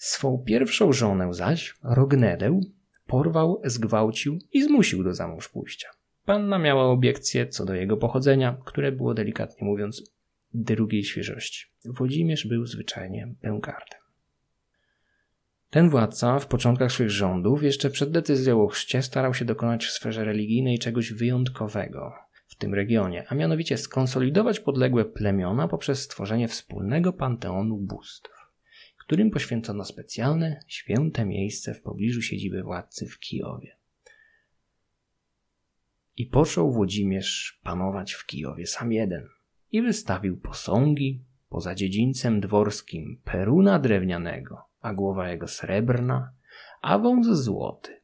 Swą 0.01 0.43
pierwszą 0.46 0.93
żonę 0.93 1.34
zaś, 1.34 1.75
Rognedę, 1.84 2.62
porwał, 3.08 3.62
zgwałcił 3.65 4.39
i 4.51 4.63
zmusił 4.63 5.03
do 5.03 5.13
zamąż 5.13 5.50
pójścia. 5.50 5.89
Panna 6.25 6.60
miała 6.60 6.84
obiekcje 6.84 7.48
co 7.48 7.65
do 7.65 7.74
jego 7.74 7.98
pochodzenia, 7.98 8.58
które 8.65 8.91
było 8.91 9.13
delikatnie 9.13 9.67
mówiąc 9.67 10.12
drugiej 10.53 11.03
świeżości. 11.03 11.65
Włodzimierz 11.86 12.48
był 12.48 12.65
zwyczajnie 12.65 13.34
bękardem. 13.41 14.00
Ten 15.70 15.89
władca 15.89 16.39
w 16.39 16.48
początkach 16.48 16.91
swych 16.91 17.10
rządów, 17.10 17.63
jeszcze 17.63 17.89
przed 17.89 18.12
decyzją 18.12 18.63
o 18.63 18.67
chrzcie, 18.67 19.01
starał 19.01 19.34
się 19.34 19.46
dokonać 19.46 19.86
w 19.86 19.91
sferze 19.91 20.25
religijnej 20.25 20.79
czegoś 20.79 21.13
wyjątkowego 21.13 22.13
w 22.48 22.55
tym 22.55 22.74
regionie, 22.74 23.25
a 23.27 23.36
mianowicie 23.36 23.77
skonsolidować 23.77 24.60
podległe 24.60 25.05
plemiona 25.05 25.67
poprzez 25.67 26.01
stworzenie 26.01 26.48
wspólnego 26.48 27.13
panteonu 27.13 27.77
bóstw. 27.77 28.40
Którym 29.01 29.31
poświęcono 29.31 29.86
specjalne, 29.86 30.60
święte 30.67 31.25
miejsce 31.25 31.74
w 31.74 31.81
pobliżu 31.81 32.22
siedziby 32.22 32.63
władcy 32.63 33.08
w 33.08 33.20
Kijowie. 33.20 33.77
I 36.17 36.25
począł 36.25 36.72
Włodzimierz 36.72 37.60
panować 37.63 38.13
w 38.13 38.25
Kijowie 38.25 38.67
sam 38.67 38.91
jeden 38.91 39.27
i 39.72 39.81
wystawił 39.81 40.38
posągi 40.38 41.24
poza 41.50 41.75
dziedzińcem 41.75 42.41
dworskim 42.41 43.22
peruna 43.24 43.79
drewnianego, 43.79 44.62
a 44.81 44.93
głowa 44.93 45.29
jego 45.29 45.48
srebrna, 45.48 46.34
a 46.81 47.00
wąs 47.00 47.27
złoty. 47.27 48.01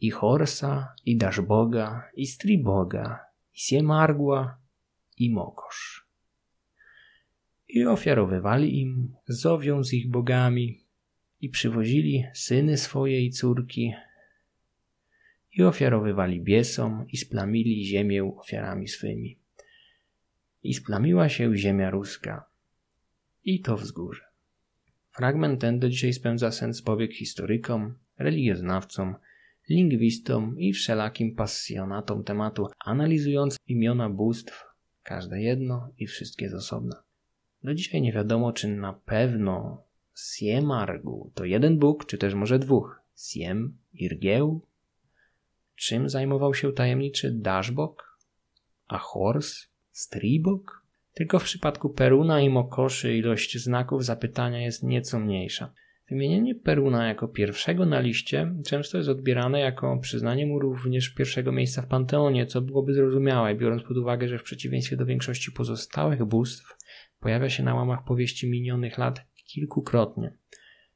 I 0.00 0.10
Horsa, 0.10 0.94
i 1.04 1.16
Daszboga, 1.16 2.10
i 2.14 2.26
Striboga, 2.26 3.18
i 3.54 3.60
Siemargła, 3.60 4.58
i 5.16 5.30
Mokosz. 5.30 6.09
I 7.72 7.86
ofiarowywali 7.86 8.80
im, 8.80 9.14
zowią 9.28 9.84
z 9.84 9.92
ich 9.92 10.10
bogami, 10.10 10.84
i 11.40 11.48
przywozili 11.48 12.24
syny 12.34 12.78
swoje 12.78 13.20
i 13.20 13.30
córki, 13.30 13.92
i 15.52 15.62
ofiarowywali 15.62 16.40
biesom, 16.42 17.06
i 17.08 17.16
splamili 17.16 17.84
ziemię 17.84 18.24
ofiarami 18.24 18.88
swymi. 18.88 19.38
I 20.62 20.74
splamiła 20.74 21.28
się 21.28 21.56
ziemia 21.56 21.90
ruska, 21.90 22.44
i 23.44 23.60
to 23.60 23.76
wzgórze. 23.76 24.24
Fragment 25.10 25.60
ten 25.60 25.78
do 25.78 25.88
dzisiaj 25.88 26.12
spędza 26.12 26.50
sens 26.50 26.82
powiek 26.82 27.12
historykom, 27.14 27.94
religioznawcom, 28.18 29.14
lingwistom 29.68 30.58
i 30.58 30.72
wszelakim 30.72 31.34
pasjonatom 31.34 32.24
tematu, 32.24 32.66
analizując 32.84 33.56
imiona 33.66 34.10
bóstw, 34.10 34.64
każde 35.02 35.40
jedno 35.40 35.92
i 35.98 36.06
wszystkie 36.06 36.48
z 36.48 36.54
osobna. 36.54 37.09
Do 37.64 37.74
dzisiaj 37.74 38.02
nie 38.02 38.12
wiadomo, 38.12 38.52
czy 38.52 38.68
na 38.68 38.92
pewno 38.92 39.82
Siemargu 40.16 41.30
to 41.34 41.44
jeden 41.44 41.78
bóg, 41.78 42.06
czy 42.06 42.18
też 42.18 42.34
może 42.34 42.58
dwóch. 42.58 43.00
Siem, 43.16 43.76
Irgieł? 43.94 44.60
Czym 45.76 46.08
zajmował 46.08 46.54
się 46.54 46.72
tajemniczy 46.72 47.30
Daszbok? 47.30 48.18
A 48.88 48.98
Hors? 48.98 49.66
Stribok? 49.92 50.82
Tylko 51.14 51.38
w 51.38 51.44
przypadku 51.44 51.90
Peruna 51.90 52.40
i 52.40 52.50
Mokoszy 52.50 53.16
ilość 53.16 53.58
znaków 53.58 54.04
zapytania 54.04 54.60
jest 54.60 54.82
nieco 54.82 55.18
mniejsza. 55.18 55.72
Wymienienie 56.10 56.54
Peruna 56.54 57.08
jako 57.08 57.28
pierwszego 57.28 57.86
na 57.86 58.00
liście 58.00 58.54
często 58.66 58.98
jest 58.98 59.08
odbierane 59.10 59.60
jako 59.60 59.98
przyznanie 59.98 60.46
mu 60.46 60.58
również 60.58 61.08
pierwszego 61.08 61.52
miejsca 61.52 61.82
w 61.82 61.86
Panteonie, 61.86 62.46
co 62.46 62.60
byłoby 62.60 62.94
zrozumiałe, 62.94 63.54
biorąc 63.54 63.82
pod 63.82 63.96
uwagę, 63.96 64.28
że 64.28 64.38
w 64.38 64.42
przeciwieństwie 64.42 64.96
do 64.96 65.06
większości 65.06 65.52
pozostałych 65.52 66.24
bóstw 66.24 66.76
pojawia 67.20 67.50
się 67.50 67.62
na 67.62 67.74
łamach 67.74 68.04
powieści 68.04 68.50
minionych 68.50 68.98
lat 68.98 69.20
kilkukrotnie, 69.46 70.32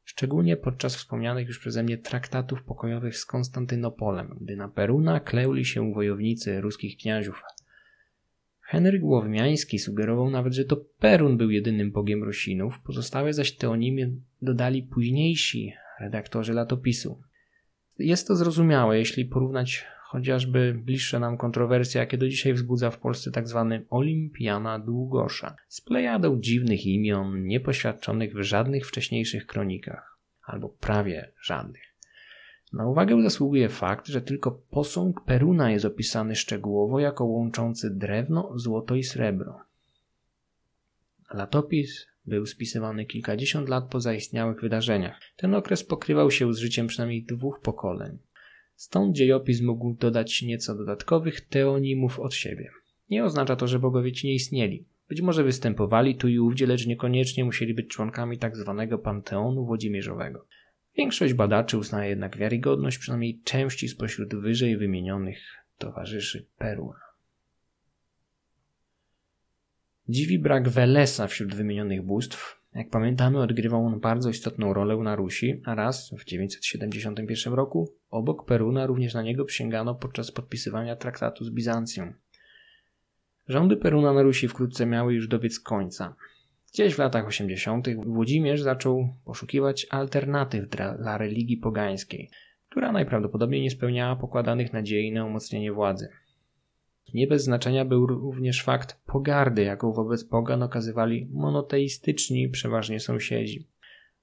szczególnie 0.04 0.57
podczas 0.57 0.97
wspomnianych 0.97 1.49
już 1.49 1.59
przeze 1.59 1.83
mnie 1.83 1.99
traktatów 1.99 2.62
pokojowych 2.62 3.16
z 3.16 3.26
Konstantynopolem, 3.26 4.38
gdy 4.40 4.57
na 4.57 4.69
Peruna 4.69 5.21
kleuli 5.21 5.64
się 5.64 5.93
wojownicy 5.93 6.61
ruskich 6.61 6.97
kniaziów. 6.97 7.43
Henryk 8.61 9.04
Łowmiański 9.04 9.78
sugerował 9.78 10.31
nawet, 10.31 10.52
że 10.52 10.64
to 10.64 10.76
Perun 10.99 11.37
był 11.37 11.50
jedynym 11.50 11.93
bogiem 11.93 12.25
Rusinów, 12.25 12.81
pozostałe 12.81 13.33
zaś 13.33 13.57
teonimy 13.57 14.12
dodali 14.43 14.83
późniejsi 14.83 15.73
redaktorzy 16.00 16.52
latopisu. 16.52 17.21
Jest 17.99 18.28
to 18.28 18.37
zrozumiałe, 18.37 18.99
jeśli 18.99 19.25
porównać 19.25 19.85
chociażby 20.14 20.75
bliższe 20.85 21.21
nam 21.21 21.37
kontrowersje, 21.37 21.99
jakie 21.99 22.18
do 22.18 22.28
dzisiaj 22.28 22.54
wzbudza 22.54 22.90
w 22.90 22.99
Polsce 22.99 23.30
tzw. 23.30 23.66
Tak 23.71 23.83
Olimpiana 23.90 24.78
Długosza, 24.78 25.56
z 25.68 25.80
plejadą 25.80 26.40
dziwnych 26.40 26.87
imion, 26.87 27.47
niepoświadczonych 27.47 28.35
w 28.35 28.42
żadnych 28.42 28.87
wcześniejszych 28.87 29.47
kronikach, 29.47 30.18
albo 30.42 30.68
prawie 30.68 31.33
żadnych. 31.40 31.83
Na 32.73 32.87
uwagę 32.87 33.23
zasługuje 33.23 33.69
fakt, 33.69 34.06
że 34.06 34.21
tylko 34.21 34.50
posąg 34.71 35.25
Peruna 35.25 35.71
jest 35.71 35.84
opisany 35.84 36.36
szczegółowo 36.36 37.00
jako 37.00 37.25
łączący 37.25 37.91
drewno, 37.91 38.52
złoto 38.54 38.95
i 38.95 39.02
srebro. 39.02 39.60
Latopis 41.30 42.06
był 42.26 42.47
spisywany 42.47 43.04
kilkadziesiąt 43.04 43.69
lat 43.69 43.84
po 43.84 44.00
zaistniałych 44.00 44.60
wydarzeniach. 44.60 45.21
Ten 45.36 45.54
okres 45.54 45.84
pokrywał 45.84 46.30
się 46.30 46.54
z 46.54 46.58
życiem 46.58 46.86
przynajmniej 46.86 47.23
dwóch 47.23 47.60
pokoleń. 47.60 48.19
Stąd 48.75 49.17
dziejopis 49.17 49.63
mógł 49.63 49.95
dodać 49.95 50.43
nieco 50.43 50.75
dodatkowych 50.75 51.41
teonimów 51.41 52.21
od 52.21 52.34
siebie. 52.34 52.71
Nie 53.10 53.25
oznacza 53.25 53.56
to, 53.56 53.69
że 53.69 53.78
bogowie 53.78 54.13
ci 54.13 54.26
nie 54.26 54.34
istnieli. 54.34 54.87
Być 55.08 55.21
może 55.21 55.45
występowali 55.45 56.17
tu 56.17 56.28
i 56.28 56.39
ówdzie, 56.39 56.67
lecz 56.67 56.87
niekoniecznie 56.87 57.45
musieli 57.45 57.75
być 57.75 57.89
członkami 57.89 58.39
tak 58.39 58.56
zwanego 58.56 58.99
panteonu 58.99 59.67
włodzimierzowego. 59.67 60.47
Większość 60.97 61.34
badaczy 61.34 61.78
uznaje 61.78 62.10
jednak 62.10 62.37
wiarygodność 62.37 62.99
przynajmniej 62.99 63.41
części 63.45 63.89
spośród 63.89 64.34
wyżej 64.34 64.76
wymienionych 64.76 65.39
towarzyszy 65.78 66.47
Peruna. 66.58 67.00
Dziwi 70.08 70.39
brak 70.39 70.69
Welesa 70.69 71.26
wśród 71.26 71.54
wymienionych 71.54 72.02
bóstw. 72.02 72.60
Jak 72.75 72.91
pamiętamy, 72.91 73.39
odgrywał 73.39 73.87
on 73.87 74.00
bardzo 74.00 74.30
istotną 74.30 74.73
rolę 74.73 74.97
na 74.97 75.17
Rusi, 75.17 75.63
a 75.65 75.75
raz 75.75 76.10
w 76.19 76.25
971 76.25 77.52
roku 77.52 77.93
obok 78.15 78.45
Peruna 78.45 78.87
również 78.87 79.15
na 79.15 79.23
niego 79.23 79.45
przysięgano 79.45 79.95
podczas 79.95 80.31
podpisywania 80.31 80.97
traktatu 80.97 81.45
z 81.45 81.50
Bizancją. 81.50 82.13
Rządy 83.49 83.77
Peruna 83.77 84.13
na 84.13 84.23
Rusi 84.23 84.49
wkrótce 84.49 84.87
miały 84.87 85.15
już 85.15 85.29
dobiec 85.29 85.61
końca. 85.61 86.15
Gdzieś 86.73 86.95
w 86.95 86.99
latach 86.99 87.27
80. 87.27 87.89
Włodzimierz 88.05 88.63
zaczął 88.63 89.09
poszukiwać 89.25 89.87
alternatyw 89.91 90.69
dla 90.99 91.19
religii 91.19 91.57
pogańskiej, 91.57 92.31
która 92.69 92.93
najprawdopodobniej 92.93 93.63
nie 93.63 93.71
spełniała 93.71 94.17
pokładanych 94.17 94.73
nadziei 94.73 95.13
na 95.13 95.25
umocnienie 95.25 95.73
władzy. 95.73 96.09
Nie 97.15 97.27
bez 97.27 97.45
znaczenia 97.45 97.85
był 97.85 98.07
również 98.07 98.65
fakt 98.65 99.00
pogardy, 99.07 99.63
jaką 99.63 99.93
wobec 99.93 100.25
pogan 100.25 100.63
okazywali 100.63 101.29
monoteistyczni 101.33 102.49
przeważnie 102.49 103.00
sąsiedzi. 103.00 103.69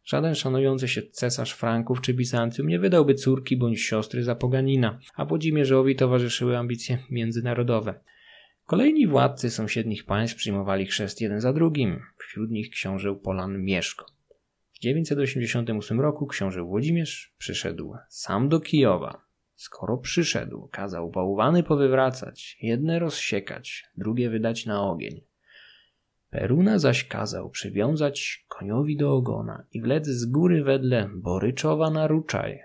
Żaden 0.05 0.35
szanujący 0.35 0.87
się 0.87 1.01
cesarz 1.01 1.53
Franków 1.53 2.01
czy 2.01 2.13
Bizancjum 2.13 2.67
nie 2.67 2.79
wydałby 2.79 3.15
córki 3.15 3.57
bądź 3.57 3.81
siostry 3.81 4.23
za 4.23 4.35
poganina, 4.35 4.99
a 5.15 5.25
Włodzimierzowi 5.25 5.95
towarzyszyły 5.95 6.57
ambicje 6.57 6.97
międzynarodowe. 7.09 7.99
Kolejni 8.65 9.07
władcy 9.07 9.49
sąsiednich 9.49 10.05
państw 10.05 10.37
przyjmowali 10.37 10.85
chrzest 10.85 11.21
jeden 11.21 11.41
za 11.41 11.53
drugim, 11.53 11.99
wśród 12.17 12.51
nich 12.51 12.69
książę 12.69 13.15
Polan 13.15 13.63
Mieszko. 13.63 14.05
W 14.73 14.79
988 14.79 16.01
roku 16.01 16.27
książę 16.27 16.63
Włodzimierz 16.63 17.33
przyszedł 17.37 17.93
sam 18.09 18.49
do 18.49 18.59
Kijowa. 18.59 19.25
Skoro 19.55 19.97
przyszedł, 19.97 20.67
kazał 20.71 21.09
bałwany 21.09 21.63
powywracać, 21.63 22.57
jedne 22.61 22.99
rozsiekać, 22.99 23.85
drugie 23.97 24.29
wydać 24.29 24.65
na 24.65 24.83
ogień. 24.83 25.21
Peruna 26.31 26.79
zaś 26.79 27.07
kazał 27.07 27.49
przywiązać 27.49 28.45
koniowi 28.47 28.97
do 28.97 29.13
ogona 29.13 29.63
i 29.73 29.81
wlec 29.81 30.07
z 30.07 30.25
góry 30.25 30.63
wedle 30.63 31.09
Boryczowa 31.15 31.89
na 31.89 32.07
Ruczaj, 32.07 32.59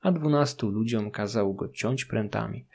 a 0.00 0.12
dwunastu 0.12 0.70
ludziom 0.70 1.10
kazał 1.10 1.54
go 1.54 1.68
ciąć 1.68 2.04
prętami– 2.04 2.66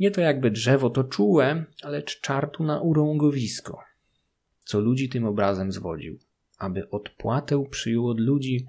nie 0.00 0.10
to 0.10 0.20
jakby 0.20 0.50
drzewo 0.50 0.90
to 0.90 1.04
czułe, 1.04 1.64
lecz 1.84 2.20
czartu 2.20 2.64
na 2.64 2.80
urągowisko. 2.80 3.78
Co 4.64 4.80
ludzi 4.80 5.08
tym 5.08 5.24
obrazem 5.24 5.72
zwodził, 5.72 6.18
aby 6.58 6.90
odpłatę 6.90 7.64
przyjął 7.70 8.08
od 8.08 8.20
ludzi, 8.20 8.66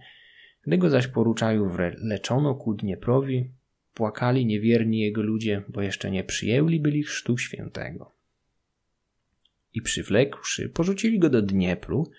gdy 0.62 0.78
go 0.78 0.90
zaś 0.90 1.08
poruczaju 1.08 1.70
wleczono 2.02 2.56
ku 2.56 2.74
Dnieprowi, 2.74 3.52
płakali 3.94 4.46
niewierni 4.46 5.00
jego 5.00 5.22
ludzie, 5.22 5.64
bo 5.70 5.82
jeszcze 5.82 6.12
nie 6.12 6.24
przyjęli 6.24 6.80
byli 6.80 7.04
chrztu 7.04 7.38
świętego. 7.38 8.12
I 9.74 9.82
przywlekłszy, 9.82 10.70
porzucili 10.70 11.20
go 11.20 11.30
do 11.30 11.42
Dniepru 11.42 12.12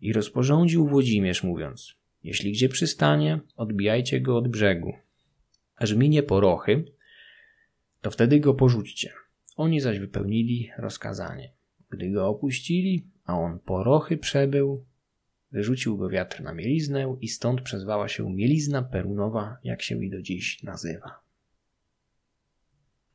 i 0.00 0.12
rozporządził 0.12 0.86
Włodzimierz, 0.86 1.42
mówiąc: 1.42 1.94
Jeśli 2.22 2.52
gdzie 2.52 2.68
przystanie, 2.68 3.40
odbijajcie 3.56 4.20
go 4.20 4.36
od 4.36 4.48
brzegu. 4.48 4.92
Aż 5.76 5.92
minie 5.92 6.22
porochy, 6.22 6.84
to 8.00 8.10
wtedy 8.10 8.40
go 8.40 8.54
porzućcie. 8.54 9.12
Oni 9.56 9.80
zaś 9.80 9.98
wypełnili 9.98 10.70
rozkazanie. 10.78 11.52
Gdy 11.90 12.10
go 12.10 12.28
opuścili, 12.28 13.06
a 13.24 13.38
on 13.38 13.58
porochy 13.58 14.16
przebył, 14.16 14.84
wyrzucił 15.52 15.96
go 15.96 16.08
wiatr 16.08 16.42
na 16.42 16.54
mieliznę 16.54 17.16
i 17.20 17.28
stąd 17.28 17.60
przezwała 17.60 18.08
się 18.08 18.30
mielizna 18.30 18.82
perunowa, 18.82 19.58
jak 19.64 19.82
się 19.82 20.04
i 20.04 20.10
do 20.10 20.22
dziś 20.22 20.62
nazywa. 20.62 21.20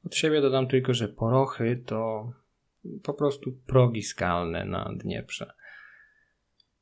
Od 0.06 0.16
siebie 0.16 0.42
dodam 0.42 0.68
tylko, 0.68 0.94
że 0.94 1.08
porochy 1.08 1.84
to 1.86 2.32
po 3.04 3.14
prostu 3.14 3.52
progi 3.52 4.04
skalne 4.04 4.66
na 4.66 4.94
Dnieprze. 4.96 5.54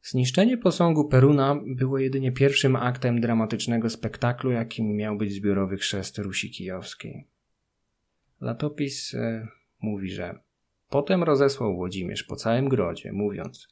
Zniszczenie 0.01 0.57
posągu 0.57 1.07
Peruna 1.07 1.61
było 1.65 1.99
jedynie 1.99 2.31
pierwszym 2.31 2.75
aktem 2.75 3.21
dramatycznego 3.21 3.89
spektaklu, 3.89 4.51
jakim 4.51 4.95
miał 4.95 5.17
być 5.17 5.33
zbiorowy 5.33 5.77
chrzest 5.77 6.17
Rusi 6.17 6.51
Kijowskiej. 6.51 7.27
Latopis 8.41 9.13
e, 9.13 9.47
mówi, 9.81 10.09
że 10.11 10.39
potem 10.89 11.23
rozesłał 11.23 11.75
Włodzimierz 11.75 12.23
po 12.23 12.35
całym 12.35 12.69
grodzie, 12.69 13.11
mówiąc: 13.13 13.67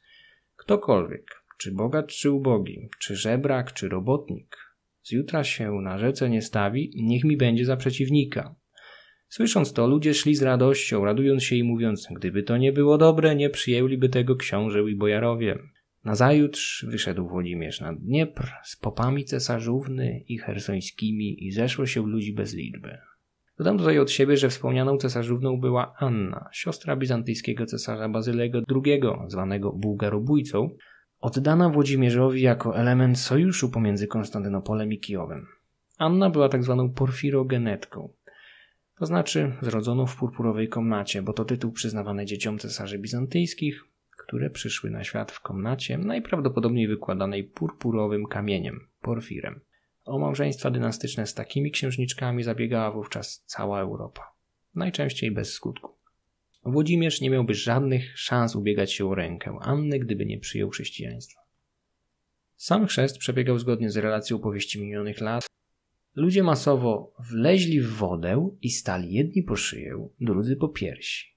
Ktokolwiek, 0.56 1.42
czy 1.58 1.72
bogacz, 1.72 2.18
czy 2.18 2.30
ubogi, 2.30 2.88
czy 2.98 3.16
żebrak, 3.16 3.72
czy 3.72 3.88
robotnik, 3.88 4.56
z 5.02 5.12
jutra 5.12 5.44
się 5.44 5.72
na 5.72 5.98
rzece 5.98 6.30
nie 6.30 6.42
stawi, 6.42 6.92
niech 6.96 7.24
mi 7.24 7.36
będzie 7.36 7.64
za 7.64 7.76
przeciwnika. 7.76 8.54
Słysząc 9.28 9.72
to, 9.72 9.86
ludzie 9.86 10.14
szli 10.14 10.34
z 10.34 10.42
radością, 10.42 11.04
radując 11.04 11.44
się 11.44 11.56
i 11.56 11.64
mówiąc, 11.64 12.08
gdyby 12.16 12.42
to 12.42 12.56
nie 12.56 12.72
było 12.72 12.98
dobre, 12.98 13.34
nie 13.34 13.50
przyjęliby 13.50 14.08
tego 14.08 14.36
książę 14.36 14.82
i 14.82 14.96
bojarowie. 14.96 15.58
Nazajutrz 16.04 16.86
wyszedł 16.88 17.28
Włodzimierz 17.28 17.80
na 17.80 17.92
Dniepr 17.92 18.52
z 18.64 18.76
popami 18.76 19.24
cesarzówny 19.24 20.24
i 20.28 20.38
hersońskimi 20.38 21.46
i 21.46 21.52
zeszło 21.52 21.86
się 21.86 22.06
ludzi 22.06 22.32
bez 22.32 22.54
liczby. 22.54 22.98
Dodam 23.58 23.78
tutaj 23.78 23.98
od 23.98 24.10
siebie, 24.10 24.36
że 24.36 24.48
wspomnianą 24.48 24.96
cesarzówną 24.96 25.60
była 25.60 25.94
Anna, 25.98 26.48
siostra 26.52 26.96
bizantyjskiego 26.96 27.66
cesarza 27.66 28.08
Bazylego 28.08 28.62
II, 28.84 29.00
zwanego 29.28 29.72
Bułgarobójcą, 29.72 30.70
oddana 31.20 31.68
Włodzimierzowi 31.68 32.42
jako 32.42 32.78
element 32.78 33.18
sojuszu 33.18 33.70
pomiędzy 33.70 34.06
Konstantynopolem 34.06 34.92
i 34.92 34.98
Kijowem. 34.98 35.46
Anna 35.98 36.30
była 36.30 36.48
tak 36.48 36.64
zwaną 36.64 36.92
porfirogenetką, 36.92 38.12
to 38.98 39.06
znaczy 39.06 39.52
zrodzoną 39.62 40.06
w 40.06 40.16
purpurowej 40.16 40.68
komnacie, 40.68 41.22
bo 41.22 41.32
to 41.32 41.44
tytuł 41.44 41.72
przyznawany 41.72 42.26
dzieciom 42.26 42.58
cesarzy 42.58 42.98
bizantyjskich, 42.98 43.84
które 44.26 44.50
przyszły 44.50 44.90
na 44.90 45.04
świat 45.04 45.32
w 45.32 45.40
komnacie, 45.40 45.98
najprawdopodobniej 45.98 46.88
wykładanej 46.88 47.44
purpurowym 47.44 48.26
kamieniem, 48.26 48.88
porfirem. 49.00 49.60
O 50.04 50.18
małżeństwa 50.18 50.70
dynastyczne 50.70 51.26
z 51.26 51.34
takimi 51.34 51.70
księżniczkami 51.70 52.42
zabiegała 52.42 52.90
wówczas 52.90 53.44
cała 53.46 53.80
Europa. 53.80 54.22
Najczęściej 54.74 55.30
bez 55.30 55.52
skutku. 55.52 55.96
Włodzimierz 56.64 57.20
nie 57.20 57.30
miałby 57.30 57.54
żadnych 57.54 58.18
szans 58.18 58.56
ubiegać 58.56 58.92
się 58.92 59.08
o 59.08 59.14
rękę 59.14 59.58
Anny, 59.60 59.98
gdyby 59.98 60.26
nie 60.26 60.38
przyjął 60.38 60.70
chrześcijaństwa. 60.70 61.40
Sam 62.56 62.86
chrzest 62.86 63.18
przebiegał 63.18 63.58
zgodnie 63.58 63.90
z 63.90 63.96
relacją 63.96 64.38
powieści 64.38 64.80
minionych 64.80 65.20
lat. 65.20 65.46
Ludzie 66.16 66.42
masowo 66.42 67.12
wleźli 67.18 67.80
w 67.80 67.92
wodę 67.92 68.50
i 68.62 68.70
stali 68.70 69.12
jedni 69.12 69.42
po 69.42 69.56
szyję, 69.56 70.08
drudzy 70.20 70.56
po 70.56 70.68
piersi. 70.68 71.36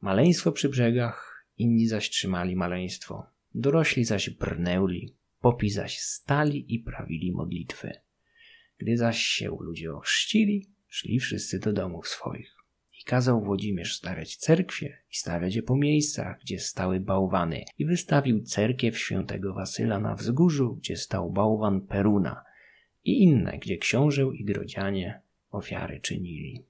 Maleństwo 0.00 0.52
przy 0.52 0.68
brzegach, 0.68 1.46
inni 1.58 1.88
zaś 1.88 2.10
trzymali 2.10 2.56
maleństwo. 2.56 3.26
Dorośli 3.54 4.04
zaś 4.04 4.30
brnęli, 4.30 5.14
popi 5.40 5.70
zaś 5.70 5.98
stali 5.98 6.74
i 6.74 6.78
prawili 6.78 7.32
modlitwy. 7.32 7.92
Gdy 8.78 8.96
zaś 8.96 9.22
się 9.22 9.56
ludzie 9.60 9.92
ochrzcili, 9.92 10.70
szli 10.88 11.20
wszyscy 11.20 11.58
do 11.58 11.72
domów 11.72 12.08
swoich. 12.08 12.56
I 13.00 13.04
kazał 13.04 13.44
Włodzimierz 13.44 13.96
stawiać 13.96 14.36
cerkwie 14.36 14.98
i 15.10 15.16
stawiać 15.16 15.54
je 15.54 15.62
po 15.62 15.76
miejscach, 15.76 16.40
gdzie 16.40 16.58
stały 16.58 17.00
bałwany. 17.00 17.64
I 17.78 17.86
wystawił 17.86 18.42
cerkiew 18.42 18.98
świętego 18.98 19.54
Wasyla 19.54 19.98
na 19.98 20.14
wzgórzu, 20.14 20.74
gdzie 20.74 20.96
stał 20.96 21.30
bałwan 21.30 21.80
Peruna 21.80 22.51
i 23.04 23.22
inne, 23.22 23.58
gdzie 23.58 23.78
książę 23.78 24.22
i 24.34 24.44
grodzianie 24.44 25.20
ofiary 25.50 26.00
czynili. 26.00 26.64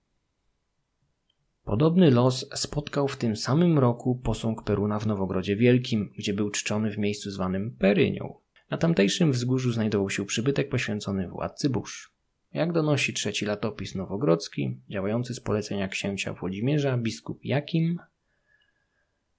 Podobny 1.65 2.11
los 2.11 2.49
spotkał 2.55 3.09
w 3.09 3.17
tym 3.17 3.37
samym 3.37 3.79
roku 3.79 4.21
posąg 4.25 4.65
Peruna 4.65 4.99
w 4.99 5.07
Nowogrodzie 5.07 5.57
Wielkim, 5.57 6.13
gdzie 6.19 6.35
był 6.35 6.51
czczony 6.51 6.91
w 6.91 6.99
miejscu 6.99 7.31
zwanym 7.31 7.77
Perynią. 7.79 8.35
Na 8.71 8.79
tamtejszym 8.79 9.33
wzgórzu 9.33 9.73
znajdował 9.73 10.11
się 10.11 10.25
przybytek 10.25 10.69
poświęcony 10.69 11.29
władcy 11.29 11.71
Busz. 11.71 12.13
Jak 12.53 12.73
donosi 12.73 13.13
trzeci 13.13 13.45
latopis 13.45 13.95
nowogrodzki, 13.95 14.81
działający 14.89 15.35
z 15.35 15.41
polecenia 15.41 15.89
księcia 15.89 16.33
Włodzimierza, 16.33 16.99
biskup 16.99 17.45
Jakim 17.45 17.99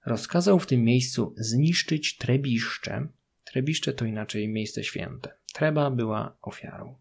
rozkazał 0.06 0.58
w 0.58 0.66
tym 0.66 0.84
miejscu 0.84 1.34
zniszczyć 1.36 2.16
trebiszcze. 2.16 3.08
Trebiszcze 3.54 3.92
to 3.92 4.04
inaczej 4.04 4.48
miejsce 4.48 4.84
święte. 4.84 5.34
Treba 5.52 5.90
była 5.90 6.36
ofiarą. 6.42 6.94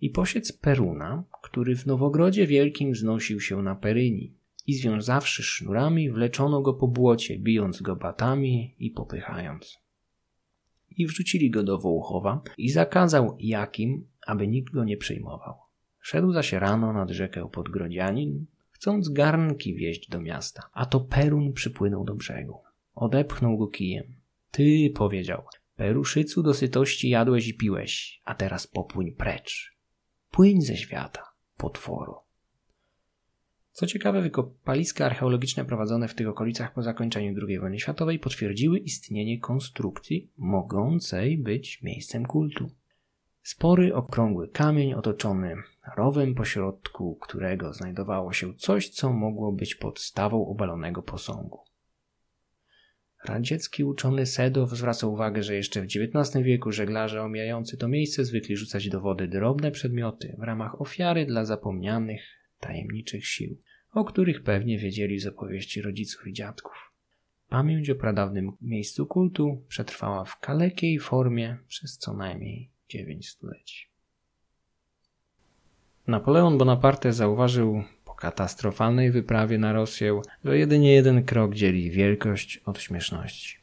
I 0.00 0.10
posiec 0.10 0.52
Peruna, 0.52 1.24
który 1.42 1.76
w 1.76 1.86
Nowogrodzie 1.86 2.46
Wielkim 2.46 2.92
wznosił 2.92 3.40
się 3.40 3.62
na 3.62 3.74
Peryni 3.74 4.34
i 4.66 4.74
związawszy 4.74 5.42
sznurami 5.42 6.10
wleczono 6.10 6.62
go 6.62 6.74
po 6.74 6.88
błocie, 6.88 7.38
bijąc 7.38 7.82
go 7.82 7.96
batami 7.96 8.74
i 8.78 8.90
popychając. 8.90 9.78
I 10.90 11.06
wrzucili 11.06 11.50
go 11.50 11.62
do 11.62 11.78
Wołchowa 11.78 12.42
i 12.58 12.70
zakazał 12.70 13.36
Jakim, 13.40 14.06
aby 14.26 14.48
nikt 14.48 14.72
go 14.72 14.84
nie 14.84 14.96
przyjmował. 14.96 15.54
Szedł 16.00 16.32
zaś 16.32 16.52
rano 16.52 16.92
nad 16.92 17.10
rzekę 17.10 17.48
Podgrodzianin, 17.52 18.46
chcąc 18.70 19.08
garnki 19.08 19.74
wieźć 19.74 20.08
do 20.08 20.20
miasta, 20.20 20.62
a 20.72 20.86
to 20.86 21.00
Perun 21.00 21.52
przypłynął 21.52 22.04
do 22.04 22.14
brzegu. 22.14 22.58
Odepchnął 22.94 23.58
go 23.58 23.66
kijem. 23.66 24.14
Ty, 24.50 24.90
powiedział, 24.94 25.42
Peruszycu 25.76 26.42
do 26.42 26.54
sytości 26.54 27.08
jadłeś 27.08 27.48
i 27.48 27.54
piłeś, 27.54 28.22
a 28.24 28.34
teraz 28.34 28.66
popłyń 28.66 29.12
precz. 29.12 29.76
Płyń 30.30 30.60
ze 30.62 30.76
świata, 30.76 31.22
potworu. 31.56 32.14
Co 33.70 33.86
ciekawe, 33.86 34.22
wykopaliska 34.22 35.06
archeologiczne 35.06 35.64
prowadzone 35.64 36.08
w 36.08 36.14
tych 36.14 36.28
okolicach 36.28 36.74
po 36.74 36.82
zakończeniu 36.82 37.34
II 37.48 37.58
wojny 37.58 37.78
światowej 37.78 38.18
potwierdziły 38.18 38.78
istnienie 38.78 39.40
konstrukcji 39.40 40.30
mogącej 40.36 41.38
być 41.38 41.82
miejscem 41.82 42.26
kultu. 42.26 42.70
Spory, 43.42 43.94
okrągły 43.94 44.48
kamień 44.48 44.94
otoczony 44.94 45.56
rowem, 45.96 46.34
pośrodku 46.34 47.18
którego 47.22 47.72
znajdowało 47.72 48.32
się 48.32 48.54
coś, 48.54 48.88
co 48.88 49.12
mogło 49.12 49.52
być 49.52 49.74
podstawą 49.74 50.46
obalonego 50.46 51.02
posągu. 51.02 51.58
Radziecki 53.24 53.84
uczony 53.84 54.26
Sedow 54.26 54.70
zwraca 54.70 55.06
uwagę, 55.06 55.42
że 55.42 55.54
jeszcze 55.54 55.82
w 55.82 55.84
XIX 55.84 56.44
wieku 56.44 56.72
żeglarze 56.72 57.22
omijający 57.22 57.76
to 57.76 57.88
miejsce 57.88 58.24
zwykli 58.24 58.56
rzucać 58.56 58.88
do 58.88 59.00
wody 59.00 59.28
drobne 59.28 59.70
przedmioty 59.70 60.36
w 60.38 60.42
ramach 60.42 60.80
ofiary 60.80 61.26
dla 61.26 61.44
zapomnianych, 61.44 62.22
tajemniczych 62.60 63.26
sił, 63.26 63.60
o 63.92 64.04
których 64.04 64.42
pewnie 64.42 64.78
wiedzieli 64.78 65.18
z 65.18 65.26
opowieści 65.26 65.82
rodziców 65.82 66.26
i 66.26 66.32
dziadków. 66.32 66.92
Pamięć 67.48 67.90
o 67.90 67.94
pradawnym 67.94 68.52
miejscu 68.62 69.06
kultu 69.06 69.62
przetrwała 69.68 70.24
w 70.24 70.40
kalekiej 70.40 70.98
formie 70.98 71.58
przez 71.68 71.98
co 71.98 72.14
najmniej 72.14 72.70
dziewięć 72.88 73.28
stuleci. 73.28 73.86
Napoleon 76.06 76.58
Bonaparte 76.58 77.12
zauważył 77.12 77.82
katastrofalnej 78.16 79.10
wyprawie 79.10 79.58
na 79.58 79.72
Rosję, 79.72 80.20
że 80.44 80.58
jedynie 80.58 80.92
jeden 80.92 81.24
krok 81.24 81.54
dzieli 81.54 81.90
wielkość 81.90 82.60
od 82.66 82.80
śmieszności. 82.80 83.56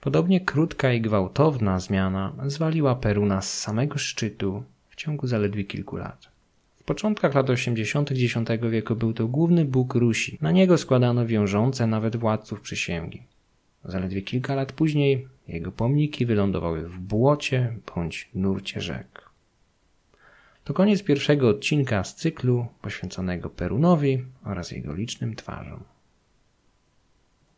Podobnie 0.00 0.40
krótka 0.40 0.92
i 0.92 1.00
gwałtowna 1.00 1.80
zmiana 1.80 2.32
zwaliła 2.46 2.94
Peruna 2.94 3.40
z 3.40 3.58
samego 3.58 3.98
szczytu 3.98 4.62
w 4.88 4.96
ciągu 4.96 5.26
zaledwie 5.26 5.64
kilku 5.64 5.96
lat. 5.96 6.28
W 6.74 6.82
początkach 6.84 7.34
lat 7.34 7.50
80. 7.50 8.10
X 8.10 8.64
wieku 8.70 8.96
był 8.96 9.12
to 9.12 9.28
główny 9.28 9.64
bóg 9.64 9.94
Rusi. 9.94 10.38
Na 10.40 10.50
niego 10.50 10.78
składano 10.78 11.26
wiążące 11.26 11.86
nawet 11.86 12.16
władców 12.16 12.60
przysięgi. 12.60 13.22
Zaledwie 13.84 14.22
kilka 14.22 14.54
lat 14.54 14.72
później 14.72 15.28
jego 15.48 15.72
pomniki 15.72 16.26
wylądowały 16.26 16.88
w 16.88 16.98
błocie 16.98 17.76
bądź 17.94 18.28
nurcie 18.34 18.80
rzek. 18.80 19.23
To 20.64 20.74
koniec 20.74 21.02
pierwszego 21.02 21.48
odcinka 21.48 22.04
z 22.04 22.14
cyklu 22.14 22.66
poświęconego 22.82 23.50
Perunowi 23.50 24.24
oraz 24.44 24.70
jego 24.70 24.94
licznym 24.94 25.34
twarzom. 25.34 25.84